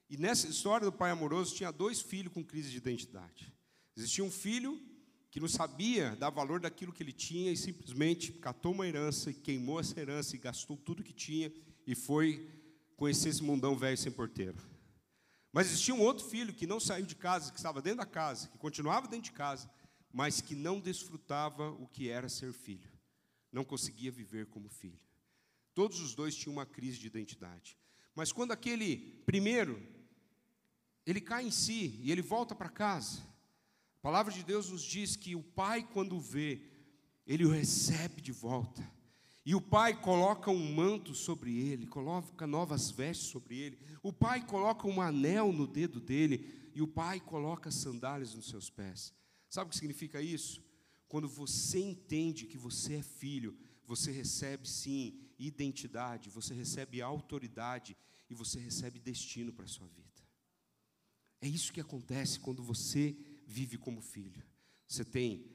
E 0.10 0.18
nessa 0.18 0.48
história 0.48 0.86
do 0.86 0.92
pai 0.92 1.12
amoroso 1.12 1.56
tinha 1.56 1.72
dois 1.72 2.02
filhos 2.02 2.34
com 2.34 2.44
crise 2.44 2.70
de 2.70 2.78
identidade. 2.78 3.54
Existia 3.96 4.24
um 4.24 4.32
filho 4.32 4.80
que 5.30 5.40
não 5.40 5.48
sabia 5.48 6.16
dar 6.16 6.30
valor 6.30 6.60
daquilo 6.60 6.94
que 6.94 7.04
ele 7.04 7.12
tinha 7.12 7.52
e 7.52 7.58
simplesmente 7.58 8.32
catou 8.32 8.72
uma 8.72 8.88
herança 8.88 9.30
e 9.30 9.34
queimou 9.34 9.80
essa 9.80 10.00
herança 10.00 10.36
e 10.36 10.40
gastou 10.40 10.78
tudo 10.78 11.04
que 11.04 11.14
tinha 11.14 11.52
e 11.86 11.94
foi 11.94 12.50
conhecer 12.96 13.30
esse 13.30 13.44
mundão 13.44 13.76
velho 13.76 13.98
sem 13.98 14.12
porteiro. 14.12 14.58
Mas 15.52 15.68
existia 15.68 15.94
um 15.94 16.02
outro 16.02 16.26
filho 16.26 16.54
que 16.54 16.68
não 16.68 16.80
saiu 16.80 17.06
de 17.06 17.16
casa, 17.16 17.52
que 17.52 17.58
estava 17.58 17.82
dentro 17.82 18.00
da 18.00 18.06
casa, 18.06 18.48
que 18.48 18.58
continuava 18.58 19.08
dentro 19.08 19.26
de 19.26 19.32
casa, 19.32 19.70
mas 20.12 20.42
que 20.42 20.56
não 20.56 20.80
desfrutava 20.80 21.70
o 21.72 21.88
que 21.88 22.10
era 22.10 22.30
ser 22.30 22.54
filho. 22.54 22.90
Não 23.52 23.64
conseguia 23.64 24.12
viver 24.12 24.48
como 24.48 24.70
filho. 24.70 25.07
Todos 25.78 26.00
os 26.00 26.16
dois 26.16 26.36
tinham 26.36 26.54
uma 26.54 26.66
crise 26.66 26.98
de 26.98 27.06
identidade. 27.06 27.78
Mas 28.16 28.32
quando 28.32 28.52
aquele 28.52 28.98
primeiro, 29.28 29.80
ele 31.06 31.22
cai 31.22 31.46
em 31.46 31.52
si 31.52 32.00
e 32.02 32.12
ele 32.12 32.24
volta 32.24 32.56
para 32.56 32.68
casa, 32.68 33.20
a 33.20 34.02
palavra 34.02 34.34
de 34.34 34.44
Deus 34.44 34.72
nos 34.72 34.82
diz 34.82 35.16
que 35.16 35.36
o 35.36 35.44
pai, 35.44 35.88
quando 35.94 36.20
vê, 36.20 36.64
ele 37.28 37.46
o 37.46 37.52
recebe 37.52 38.24
de 38.24 38.32
volta. 38.32 38.84
E 39.46 39.54
o 39.54 39.62
pai 39.62 40.02
coloca 40.02 40.50
um 40.50 40.74
manto 40.74 41.14
sobre 41.14 41.56
ele, 41.56 41.86
coloca 41.86 42.48
novas 42.48 42.90
vestes 42.90 43.28
sobre 43.28 43.60
ele. 43.60 43.78
O 44.02 44.12
pai 44.12 44.44
coloca 44.48 44.88
um 44.88 45.00
anel 45.00 45.54
no 45.54 45.68
dedo 45.68 46.00
dele. 46.00 46.72
E 46.74 46.82
o 46.82 46.88
pai 46.88 47.20
coloca 47.20 47.70
sandálias 47.70 48.34
nos 48.34 48.50
seus 48.50 48.68
pés. 48.68 49.14
Sabe 49.48 49.68
o 49.68 49.70
que 49.70 49.78
significa 49.78 50.20
isso? 50.24 50.60
Quando 51.08 51.30
você 51.30 51.78
entende 51.78 52.48
que 52.48 52.58
você 52.58 52.96
é 52.96 53.04
filho, 53.04 53.56
você 53.86 54.12
recebe 54.12 54.68
sim 54.68 55.27
identidade, 55.38 56.30
você 56.30 56.54
recebe 56.54 57.02
autoridade 57.02 57.96
e 58.30 58.34
você 58.34 58.60
recebe 58.60 59.00
destino 59.00 59.54
para 59.54 59.66
a 59.66 59.70
sua 59.70 59.88
vida. 59.88 60.08
É 61.42 61.48
isso 61.48 61.72
que 61.72 61.82
acontece 61.82 62.40
quando 62.40 62.64
você 62.64 63.16
vive 63.46 63.78
como 63.78 64.02
filho. 64.02 64.44
Você 64.88 65.06
tem 65.06 65.46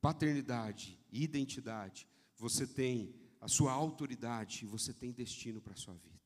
paternidade, 0.00 0.98
identidade, 1.10 2.06
você 2.36 2.66
tem 2.66 3.14
a 3.40 3.48
sua 3.48 3.72
autoridade 3.72 4.64
e 4.64 4.66
você 4.66 4.92
tem 4.92 5.10
destino 5.10 5.60
para 5.60 5.74
a 5.74 5.76
sua 5.76 5.94
vida. 5.94 6.18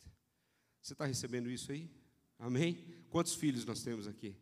Você 0.81 0.93
está 0.93 1.07
recebendo 1.07 1.51
isso 1.51 1.73
aí? 1.73 1.91
Amém? 2.39 2.85
Quantos 3.09 3.35
filhos 3.35 3.65
nós 3.65 3.83
temos 3.83 4.07
aqui? 4.07 4.37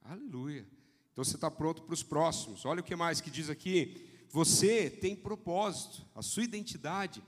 Aleluia. 0.00 0.66
Então 1.12 1.24
você 1.24 1.34
está 1.34 1.50
pronto 1.50 1.82
para 1.82 1.94
os 1.94 2.02
próximos. 2.02 2.64
Olha 2.64 2.80
o 2.80 2.84
que 2.84 2.96
mais 2.96 3.20
que 3.20 3.30
diz 3.30 3.50
aqui. 3.50 4.24
Você 4.30 4.88
tem 4.88 5.16
propósito, 5.16 6.06
a 6.14 6.22
sua 6.22 6.44
identidade 6.44 7.22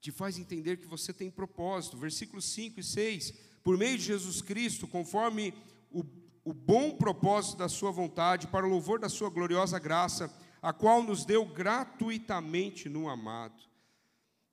te 0.00 0.10
faz 0.10 0.38
entender 0.38 0.78
que 0.78 0.86
você 0.86 1.12
tem 1.12 1.30
propósito. 1.30 1.96
Versículos 1.96 2.44
5 2.46 2.80
e 2.80 2.84
6. 2.84 3.32
Por 3.62 3.76
meio 3.76 3.98
de 3.98 4.04
Jesus 4.04 4.40
Cristo, 4.40 4.86
conforme 4.86 5.52
o, 5.90 6.04
o 6.44 6.52
bom 6.52 6.96
propósito 6.96 7.58
da 7.58 7.68
Sua 7.68 7.90
vontade, 7.90 8.46
para 8.46 8.66
o 8.66 8.70
louvor 8.70 8.98
da 8.98 9.08
Sua 9.08 9.30
gloriosa 9.30 9.78
graça 9.78 10.32
a 10.60 10.72
qual 10.72 11.02
nos 11.02 11.24
deu 11.24 11.44
gratuitamente 11.44 12.88
no 12.88 13.08
amado. 13.08 13.62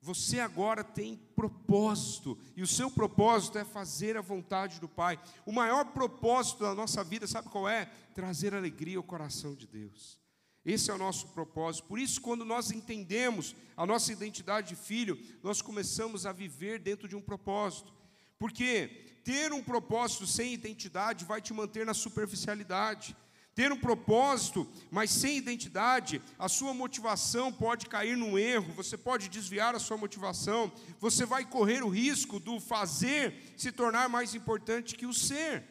Você 0.00 0.38
agora 0.38 0.84
tem 0.84 1.16
propósito, 1.34 2.38
e 2.54 2.62
o 2.62 2.66
seu 2.66 2.90
propósito 2.90 3.58
é 3.58 3.64
fazer 3.64 4.16
a 4.16 4.20
vontade 4.20 4.78
do 4.78 4.88
Pai. 4.88 5.20
O 5.44 5.50
maior 5.50 5.86
propósito 5.86 6.62
da 6.62 6.74
nossa 6.74 7.02
vida, 7.02 7.26
sabe 7.26 7.48
qual 7.48 7.68
é? 7.68 7.86
Trazer 8.14 8.54
alegria 8.54 8.98
ao 8.98 9.02
coração 9.02 9.54
de 9.54 9.66
Deus. 9.66 10.20
Esse 10.66 10.90
é 10.90 10.94
o 10.94 10.98
nosso 10.98 11.28
propósito. 11.28 11.86
Por 11.86 11.96
isso, 11.96 12.20
quando 12.20 12.44
nós 12.44 12.72
entendemos 12.72 13.54
a 13.76 13.86
nossa 13.86 14.12
identidade 14.12 14.70
de 14.70 14.74
filho, 14.74 15.16
nós 15.40 15.62
começamos 15.62 16.26
a 16.26 16.32
viver 16.32 16.80
dentro 16.80 17.06
de 17.06 17.14
um 17.14 17.22
propósito. 17.22 17.94
Porque 18.36 19.20
ter 19.22 19.52
um 19.52 19.62
propósito 19.62 20.26
sem 20.26 20.52
identidade 20.52 21.24
vai 21.24 21.40
te 21.40 21.54
manter 21.54 21.86
na 21.86 21.94
superficialidade. 21.94 23.16
Ter 23.54 23.72
um 23.72 23.78
propósito, 23.78 24.68
mas 24.90 25.12
sem 25.12 25.38
identidade, 25.38 26.20
a 26.36 26.48
sua 26.48 26.74
motivação 26.74 27.52
pode 27.52 27.86
cair 27.86 28.16
num 28.16 28.36
erro, 28.36 28.74
você 28.74 28.98
pode 28.98 29.28
desviar 29.28 29.74
a 29.74 29.78
sua 29.78 29.96
motivação, 29.96 30.70
você 30.98 31.24
vai 31.24 31.48
correr 31.48 31.82
o 31.84 31.88
risco 31.88 32.40
do 32.40 32.58
fazer 32.58 33.54
se 33.56 33.70
tornar 33.70 34.08
mais 34.08 34.34
importante 34.34 34.96
que 34.96 35.06
o 35.06 35.14
ser. 35.14 35.64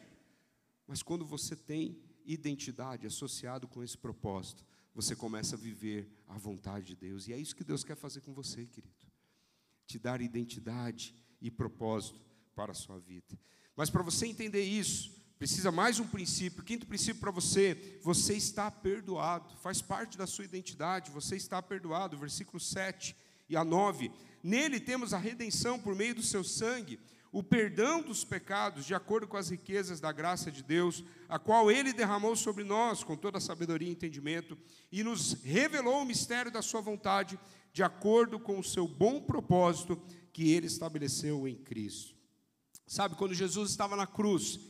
Mas 0.86 1.02
quando 1.02 1.24
você 1.24 1.54
tem 1.54 2.00
identidade 2.24 3.06
associado 3.06 3.68
com 3.68 3.84
esse 3.84 3.96
propósito, 3.96 4.64
você 4.96 5.14
começa 5.14 5.54
a 5.54 5.58
viver 5.58 6.10
a 6.26 6.38
vontade 6.38 6.86
de 6.86 6.96
Deus, 6.96 7.28
e 7.28 7.32
é 7.34 7.38
isso 7.38 7.54
que 7.54 7.62
Deus 7.62 7.84
quer 7.84 7.94
fazer 7.96 8.22
com 8.22 8.32
você, 8.32 8.64
querido. 8.64 9.06
Te 9.86 9.98
dar 9.98 10.22
identidade 10.22 11.14
e 11.40 11.50
propósito 11.50 12.18
para 12.54 12.72
a 12.72 12.74
sua 12.74 12.98
vida. 12.98 13.38
Mas 13.76 13.90
para 13.90 14.02
você 14.02 14.26
entender 14.26 14.64
isso, 14.64 15.14
Precisa 15.38 15.70
mais 15.70 16.00
um 16.00 16.06
princípio. 16.06 16.64
Quinto 16.64 16.86
princípio 16.86 17.20
para 17.20 17.30
você: 17.30 18.00
você 18.02 18.34
está 18.34 18.70
perdoado. 18.70 19.54
Faz 19.58 19.82
parte 19.82 20.16
da 20.16 20.26
sua 20.26 20.46
identidade. 20.46 21.10
Você 21.10 21.36
está 21.36 21.60
perdoado. 21.60 22.16
Versículo 22.16 22.58
7 22.58 23.14
e 23.46 23.54
a 23.54 23.62
9. 23.62 24.10
Nele 24.42 24.80
temos 24.80 25.12
a 25.12 25.18
redenção 25.18 25.78
por 25.78 25.94
meio 25.94 26.14
do 26.14 26.22
seu 26.22 26.42
sangue, 26.42 26.98
o 27.32 27.42
perdão 27.42 28.02
dos 28.02 28.24
pecados, 28.24 28.86
de 28.86 28.94
acordo 28.94 29.26
com 29.26 29.36
as 29.36 29.50
riquezas 29.50 30.00
da 30.00 30.12
graça 30.12 30.50
de 30.50 30.62
Deus, 30.62 31.04
a 31.28 31.38
qual 31.38 31.70
ele 31.70 31.92
derramou 31.92 32.34
sobre 32.34 32.64
nós 32.64 33.04
com 33.04 33.16
toda 33.16 33.38
a 33.38 33.40
sabedoria 33.40 33.88
e 33.88 33.92
entendimento, 33.92 34.56
e 34.90 35.02
nos 35.02 35.34
revelou 35.42 36.02
o 36.02 36.06
mistério 36.06 36.50
da 36.50 36.62
sua 36.62 36.80
vontade, 36.80 37.38
de 37.72 37.82
acordo 37.82 38.38
com 38.38 38.58
o 38.58 38.64
seu 38.64 38.88
bom 38.88 39.20
propósito 39.20 40.00
que 40.32 40.52
ele 40.52 40.66
estabeleceu 40.66 41.46
em 41.46 41.56
Cristo. 41.56 42.14
Sabe, 42.86 43.16
quando 43.16 43.34
Jesus 43.34 43.70
estava 43.70 43.96
na 43.96 44.06
cruz, 44.06 44.60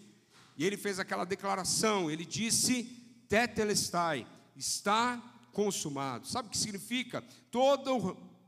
e 0.57 0.65
ele 0.65 0.77
fez 0.77 0.99
aquela 0.99 1.25
declaração, 1.25 2.11
ele 2.11 2.25
disse: 2.25 2.85
Tetelestai, 3.29 4.27
está 4.57 5.23
consumado. 5.53 6.27
Sabe 6.27 6.49
o 6.49 6.51
que 6.51 6.59
significa? 6.59 7.23
Toda 7.51 7.91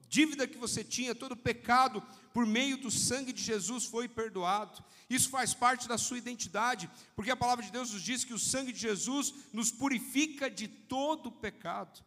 dívida 0.08 0.48
que 0.48 0.56
você 0.56 0.82
tinha, 0.82 1.14
todo 1.14 1.36
pecado, 1.36 2.02
por 2.38 2.46
meio 2.46 2.76
do 2.76 2.88
sangue 2.88 3.32
de 3.32 3.42
Jesus 3.42 3.84
foi 3.84 4.06
perdoado. 4.06 4.84
Isso 5.10 5.28
faz 5.28 5.54
parte 5.54 5.88
da 5.88 5.98
sua 5.98 6.18
identidade, 6.18 6.88
porque 7.16 7.32
a 7.32 7.36
palavra 7.36 7.64
de 7.64 7.72
Deus 7.72 7.92
nos 7.92 8.00
diz 8.00 8.22
que 8.22 8.32
o 8.32 8.38
sangue 8.38 8.72
de 8.72 8.78
Jesus 8.78 9.34
nos 9.52 9.72
purifica 9.72 10.48
de 10.48 10.68
todo 10.68 11.32
pecado. 11.32 12.00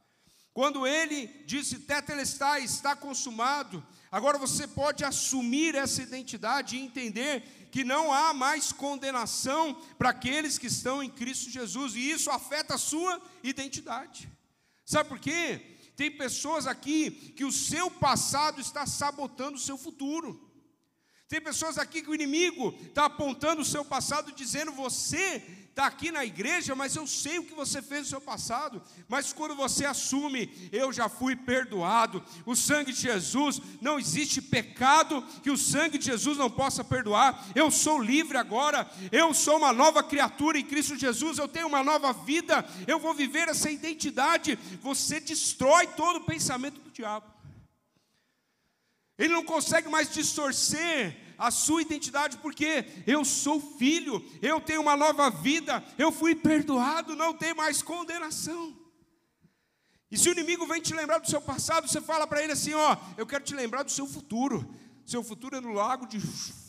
Quando 0.53 0.87
ele 0.87 1.27
disse 1.45 1.79
tetelestai, 1.79 2.63
está 2.63 2.95
consumado, 2.95 3.85
agora 4.09 4.37
você 4.37 4.65
pode 4.65 5.03
assumir 5.03 5.75
essa 5.75 6.01
identidade 6.01 6.77
e 6.77 6.79
entender 6.79 7.67
que 7.69 7.83
não 7.83 8.13
há 8.13 8.33
mais 8.33 8.71
condenação 8.71 9.73
para 9.97 10.11
aqueles 10.11 10.57
que 10.57 10.67
estão 10.67 11.03
em 11.03 11.09
Cristo 11.09 11.49
Jesus, 11.49 11.93
e 11.93 12.09
isso 12.09 12.31
afeta 12.31 12.75
a 12.75 12.77
sua 12.77 13.21
identidade. 13.43 14.31
Sabe 14.85 15.09
por 15.09 15.19
quê? 15.19 15.77
Tem 16.01 16.09
pessoas 16.09 16.65
aqui 16.65 17.11
que 17.35 17.45
o 17.45 17.51
seu 17.51 17.91
passado 17.91 18.59
está 18.59 18.87
sabotando 18.87 19.57
o 19.57 19.59
seu 19.59 19.77
futuro. 19.77 20.51
Tem 21.29 21.39
pessoas 21.39 21.77
aqui 21.77 22.01
que 22.01 22.09
o 22.09 22.15
inimigo 22.15 22.75
está 22.81 23.05
apontando 23.05 23.61
o 23.61 23.65
seu 23.73 23.85
passado, 23.85 24.31
dizendo: 24.31 24.71
você 24.71 25.60
está 25.71 25.85
aqui 25.85 26.11
na 26.11 26.25
igreja, 26.25 26.75
mas 26.75 26.95
eu 26.95 27.07
sei 27.07 27.39
o 27.39 27.45
que 27.45 27.53
você 27.53 27.81
fez 27.81 28.01
no 28.01 28.07
seu 28.07 28.21
passado. 28.21 28.81
Mas 29.07 29.31
quando 29.31 29.55
você 29.55 29.85
assume, 29.85 30.69
eu 30.71 30.91
já 30.91 31.07
fui 31.07 31.33
perdoado, 31.35 32.23
o 32.45 32.55
sangue 32.55 32.91
de 32.91 33.01
Jesus, 33.01 33.61
não 33.79 33.97
existe 33.97 34.41
pecado 34.41 35.25
que 35.41 35.49
o 35.49 35.57
sangue 35.57 35.97
de 35.97 36.05
Jesus 36.05 36.37
não 36.37 36.49
possa 36.49 36.83
perdoar. 36.83 37.47
Eu 37.55 37.71
sou 37.71 38.01
livre 38.01 38.37
agora, 38.37 38.89
eu 39.11 39.33
sou 39.33 39.57
uma 39.57 39.71
nova 39.71 40.03
criatura 40.03 40.59
em 40.59 40.65
Cristo 40.65 40.97
Jesus, 40.97 41.37
eu 41.37 41.47
tenho 41.47 41.67
uma 41.67 41.83
nova 41.83 42.11
vida, 42.11 42.65
eu 42.85 42.99
vou 42.99 43.13
viver 43.13 43.47
essa 43.47 43.71
identidade. 43.71 44.59
Você 44.81 45.21
destrói 45.21 45.87
todo 45.87 46.17
o 46.17 46.25
pensamento 46.25 46.81
do 46.81 46.91
diabo. 46.91 47.31
Ele 49.17 49.33
não 49.33 49.45
consegue 49.45 49.87
mais 49.87 50.11
distorcer 50.11 51.30
a 51.41 51.49
sua 51.49 51.81
identidade, 51.81 52.37
porque 52.37 52.85
eu 53.07 53.25
sou 53.25 53.59
filho, 53.59 54.23
eu 54.43 54.61
tenho 54.61 54.79
uma 54.79 54.95
nova 54.95 55.27
vida, 55.31 55.83
eu 55.97 56.11
fui 56.11 56.35
perdoado, 56.35 57.15
não 57.15 57.33
tem 57.33 57.51
mais 57.51 57.81
condenação. 57.81 58.77
E 60.11 60.17
se 60.19 60.29
o 60.29 60.33
inimigo 60.33 60.67
vem 60.67 60.79
te 60.79 60.93
lembrar 60.93 61.17
do 61.17 61.27
seu 61.27 61.41
passado, 61.41 61.87
você 61.87 61.99
fala 61.99 62.27
para 62.27 62.43
ele 62.43 62.53
assim: 62.53 62.75
Ó, 62.75 62.95
eu 63.17 63.25
quero 63.25 63.43
te 63.43 63.55
lembrar 63.55 63.81
do 63.81 63.89
seu 63.89 64.05
futuro. 64.05 64.71
Seu 65.03 65.23
futuro 65.23 65.55
é 65.55 65.59
no 65.59 65.73
lago 65.73 66.05
de 66.05 66.21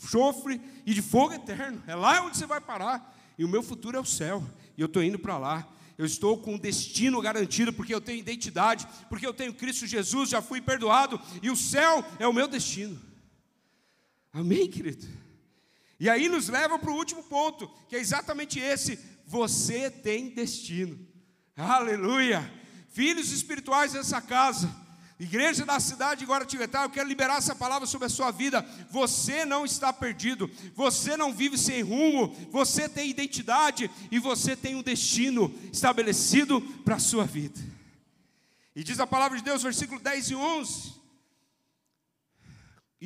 chofre 0.09 0.59
e 0.87 0.93
de 0.93 1.03
fogo 1.03 1.33
eterno, 1.33 1.83
é 1.85 1.93
lá 1.93 2.23
onde 2.23 2.35
você 2.35 2.47
vai 2.47 2.59
parar. 2.59 3.15
E 3.37 3.45
o 3.45 3.49
meu 3.49 3.61
futuro 3.61 3.95
é 3.95 4.01
o 4.01 4.05
céu, 4.05 4.43
e 4.75 4.81
eu 4.81 4.87
estou 4.87 5.03
indo 5.03 5.19
para 5.19 5.37
lá. 5.37 5.67
Eu 5.99 6.05
estou 6.07 6.35
com 6.39 6.55
um 6.55 6.57
destino 6.57 7.21
garantido, 7.21 7.71
porque 7.71 7.93
eu 7.93 8.01
tenho 8.01 8.17
identidade, 8.17 8.87
porque 9.07 9.27
eu 9.27 9.33
tenho 9.35 9.53
Cristo 9.53 9.85
Jesus, 9.85 10.31
já 10.31 10.41
fui 10.41 10.59
perdoado, 10.59 11.21
e 11.43 11.51
o 11.51 11.55
céu 11.55 12.03
é 12.17 12.27
o 12.27 12.33
meu 12.33 12.47
destino. 12.47 13.12
Amém, 14.33 14.67
querido? 14.67 15.05
E 15.99 16.09
aí 16.09 16.27
nos 16.27 16.49
leva 16.49 16.79
para 16.79 16.89
o 16.89 16.95
último 16.95 17.21
ponto, 17.21 17.69
que 17.87 17.95
é 17.95 17.99
exatamente 17.99 18.59
esse: 18.59 18.99
você 19.27 19.91
tem 19.91 20.29
destino. 20.29 20.99
Aleluia! 21.55 22.51
Filhos 22.89 23.31
espirituais 23.31 23.93
dessa 23.93 24.19
casa, 24.19 24.75
igreja 25.19 25.65
da 25.65 25.79
cidade 25.79 26.21
de 26.21 26.25
Guaratinguetá, 26.25 26.83
eu 26.83 26.89
quero 26.89 27.07
liberar 27.07 27.37
essa 27.37 27.55
palavra 27.55 27.87
sobre 27.87 28.07
a 28.07 28.09
sua 28.09 28.31
vida. 28.31 28.65
Você 28.89 29.45
não 29.45 29.65
está 29.65 29.93
perdido, 29.93 30.49
você 30.75 31.15
não 31.15 31.31
vive 31.31 31.57
sem 31.57 31.83
rumo, 31.83 32.35
você 32.51 32.89
tem 32.89 33.09
identidade 33.09 33.89
e 34.11 34.17
você 34.17 34.55
tem 34.55 34.75
um 34.75 34.81
destino 34.81 35.53
estabelecido 35.71 36.59
para 36.83 36.95
a 36.95 36.99
sua 36.99 37.23
vida. 37.23 37.59
E 38.75 38.83
diz 38.83 38.99
a 38.99 39.05
palavra 39.05 39.37
de 39.37 39.43
Deus, 39.43 39.61
versículo 39.61 39.99
10 39.99 40.31
e 40.31 40.35
11: 40.35 41.02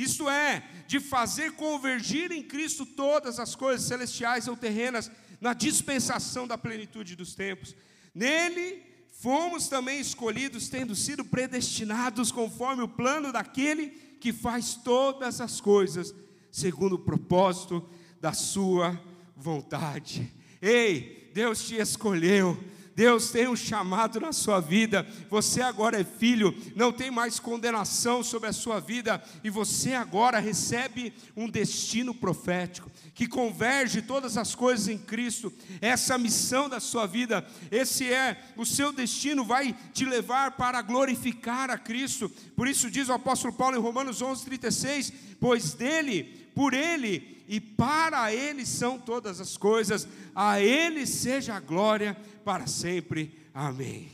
isto 0.04 0.30
é, 0.30 0.64
de 0.88 1.00
fazer 1.00 1.54
convergir 1.54 2.32
em 2.32 2.44
Cristo 2.44 2.86
todas 2.86 3.40
as 3.40 3.56
coisas 3.56 3.88
celestiais 3.88 4.48
ou 4.48 4.56
terrenas, 4.56 5.10
na 5.42 5.54
dispensação 5.54 6.48
da 6.48 6.58
plenitude 6.58 7.16
dos 7.16 7.34
tempos. 7.34 7.76
Nele 8.14 8.84
fomos 9.20 9.68
também 9.68 10.00
escolhidos, 10.00 10.70
tendo 10.70 10.96
sido 10.96 11.26
predestinados 11.26 12.32
conforme 12.32 12.84
o 12.84 12.88
plano 12.88 13.32
daquele 13.32 13.88
que 14.22 14.32
faz 14.32 14.76
todas 14.76 15.42
as 15.42 15.60
coisas, 15.60 16.14
segundo 16.52 16.94
o 16.94 17.00
propósito 17.00 17.84
da 18.22 18.34
Sua 18.34 19.00
vontade. 19.36 20.32
Ei, 20.62 21.32
Deus 21.34 21.68
te 21.68 21.76
escolheu 21.76 22.56
Deus 22.98 23.30
tem 23.30 23.48
um 23.48 23.56
chamado 23.56 24.20
na 24.20 24.34
sua 24.34 24.60
vida. 24.60 25.06
Você 25.30 25.62
agora 25.62 26.02
é 26.02 26.04
filho, 26.04 26.58
não 26.76 26.92
tem 26.92 27.12
mais 27.12 27.40
condenação 27.40 28.24
sobre 28.24 28.50
a 28.50 28.52
sua 28.54 28.80
vida, 28.80 29.24
e 29.44 29.52
você 29.52 29.94
agora 29.94 30.40
recebe 30.40 31.14
um 31.36 31.48
destino 31.48 32.12
profético 32.12 32.90
que 33.14 33.28
converge 33.28 34.02
todas 34.02 34.36
as 34.36 34.56
coisas 34.56 34.88
em 34.88 34.98
Cristo. 34.98 35.54
Essa 35.80 36.18
missão 36.18 36.68
da 36.68 36.80
sua 36.80 37.06
vida, 37.06 37.46
esse 37.70 38.12
é 38.12 38.36
o 38.56 38.66
seu 38.66 38.92
destino, 38.92 39.46
vai 39.46 39.76
te 39.94 40.04
levar 40.04 40.54
para 40.58 40.82
glorificar 40.82 41.70
a 41.70 41.78
Cristo. 41.78 42.28
Por 42.56 42.68
isso 42.68 42.90
diz 42.90 43.10
o 43.10 43.14
apóstolo 43.14 43.54
Paulo 43.54 43.78
em 43.78 43.80
Romanos 43.80 44.24
11:36, 44.24 45.14
pois 45.40 45.76
dele, 45.76 46.50
por 46.56 46.74
ele 46.74 47.37
e 47.48 47.60
para 47.60 48.34
ele 48.34 48.66
são 48.66 49.00
todas 49.00 49.40
as 49.40 49.56
coisas, 49.56 50.08
a 50.36 50.60
ele 50.60 51.06
seja 51.06 51.56
a 51.56 51.60
glória 51.60 52.16
para 52.44 52.68
sempre. 52.68 53.38
Amém. 53.54 54.12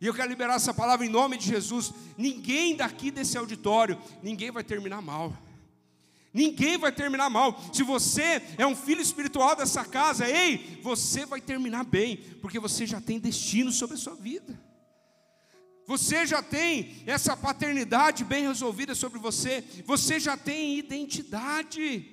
E 0.00 0.06
eu 0.06 0.14
quero 0.14 0.28
liberar 0.28 0.54
essa 0.54 0.74
palavra 0.74 1.06
em 1.06 1.08
nome 1.08 1.36
de 1.36 1.46
Jesus. 1.46 1.92
Ninguém 2.16 2.76
daqui 2.76 3.10
desse 3.10 3.38
auditório, 3.38 3.98
ninguém 4.22 4.50
vai 4.50 4.64
terminar 4.64 5.00
mal. 5.00 5.36
Ninguém 6.34 6.78
vai 6.78 6.90
terminar 6.90 7.28
mal. 7.28 7.60
Se 7.72 7.82
você 7.82 8.42
é 8.56 8.66
um 8.66 8.74
filho 8.74 9.02
espiritual 9.02 9.54
dessa 9.54 9.84
casa, 9.84 10.28
ei, 10.28 10.80
você 10.82 11.26
vai 11.26 11.40
terminar 11.40 11.84
bem, 11.84 12.16
porque 12.40 12.58
você 12.58 12.86
já 12.86 13.00
tem 13.00 13.18
destino 13.18 13.70
sobre 13.70 13.96
a 13.96 13.98
sua 13.98 14.14
vida. 14.14 14.58
Você 15.86 16.26
já 16.26 16.42
tem 16.42 17.02
essa 17.06 17.36
paternidade 17.36 18.24
bem 18.24 18.46
resolvida 18.46 18.94
sobre 18.94 19.18
você, 19.18 19.62
você 19.84 20.18
já 20.18 20.36
tem 20.36 20.78
identidade. 20.78 22.11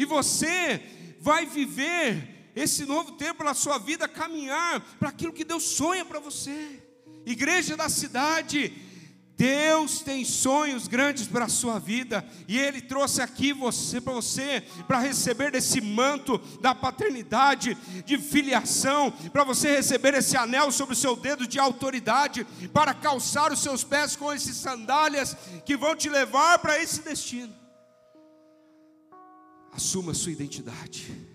E 0.00 0.06
você 0.06 0.80
vai 1.20 1.44
viver 1.44 2.50
esse 2.56 2.86
novo 2.86 3.12
tempo 3.12 3.44
na 3.44 3.52
sua 3.52 3.76
vida, 3.76 4.08
caminhar 4.08 4.80
para 4.98 5.10
aquilo 5.10 5.30
que 5.30 5.44
Deus 5.44 5.62
sonha 5.62 6.06
para 6.06 6.18
você. 6.18 6.82
Igreja 7.26 7.76
da 7.76 7.86
cidade, 7.90 8.72
Deus 9.36 10.00
tem 10.00 10.24
sonhos 10.24 10.88
grandes 10.88 11.26
para 11.26 11.44
a 11.44 11.50
sua 11.50 11.78
vida 11.78 12.26
e 12.48 12.58
Ele 12.58 12.80
trouxe 12.80 13.20
aqui 13.20 13.52
você 13.52 14.00
para 14.00 14.14
você 14.14 14.62
para 14.88 15.00
receber 15.00 15.50
desse 15.50 15.82
manto 15.82 16.38
da 16.62 16.74
paternidade, 16.74 17.76
de 18.06 18.16
filiação, 18.16 19.10
para 19.30 19.44
você 19.44 19.76
receber 19.76 20.14
esse 20.14 20.34
anel 20.34 20.72
sobre 20.72 20.94
o 20.94 20.98
seu 20.98 21.14
dedo 21.14 21.46
de 21.46 21.58
autoridade, 21.58 22.46
para 22.72 22.94
calçar 22.94 23.52
os 23.52 23.62
seus 23.62 23.84
pés 23.84 24.16
com 24.16 24.32
esses 24.32 24.56
sandálias 24.56 25.36
que 25.66 25.76
vão 25.76 25.94
te 25.94 26.08
levar 26.08 26.58
para 26.60 26.82
esse 26.82 27.02
destino. 27.02 27.59
Assuma 29.72 30.12
a 30.12 30.14
sua 30.14 30.32
identidade. 30.32 31.29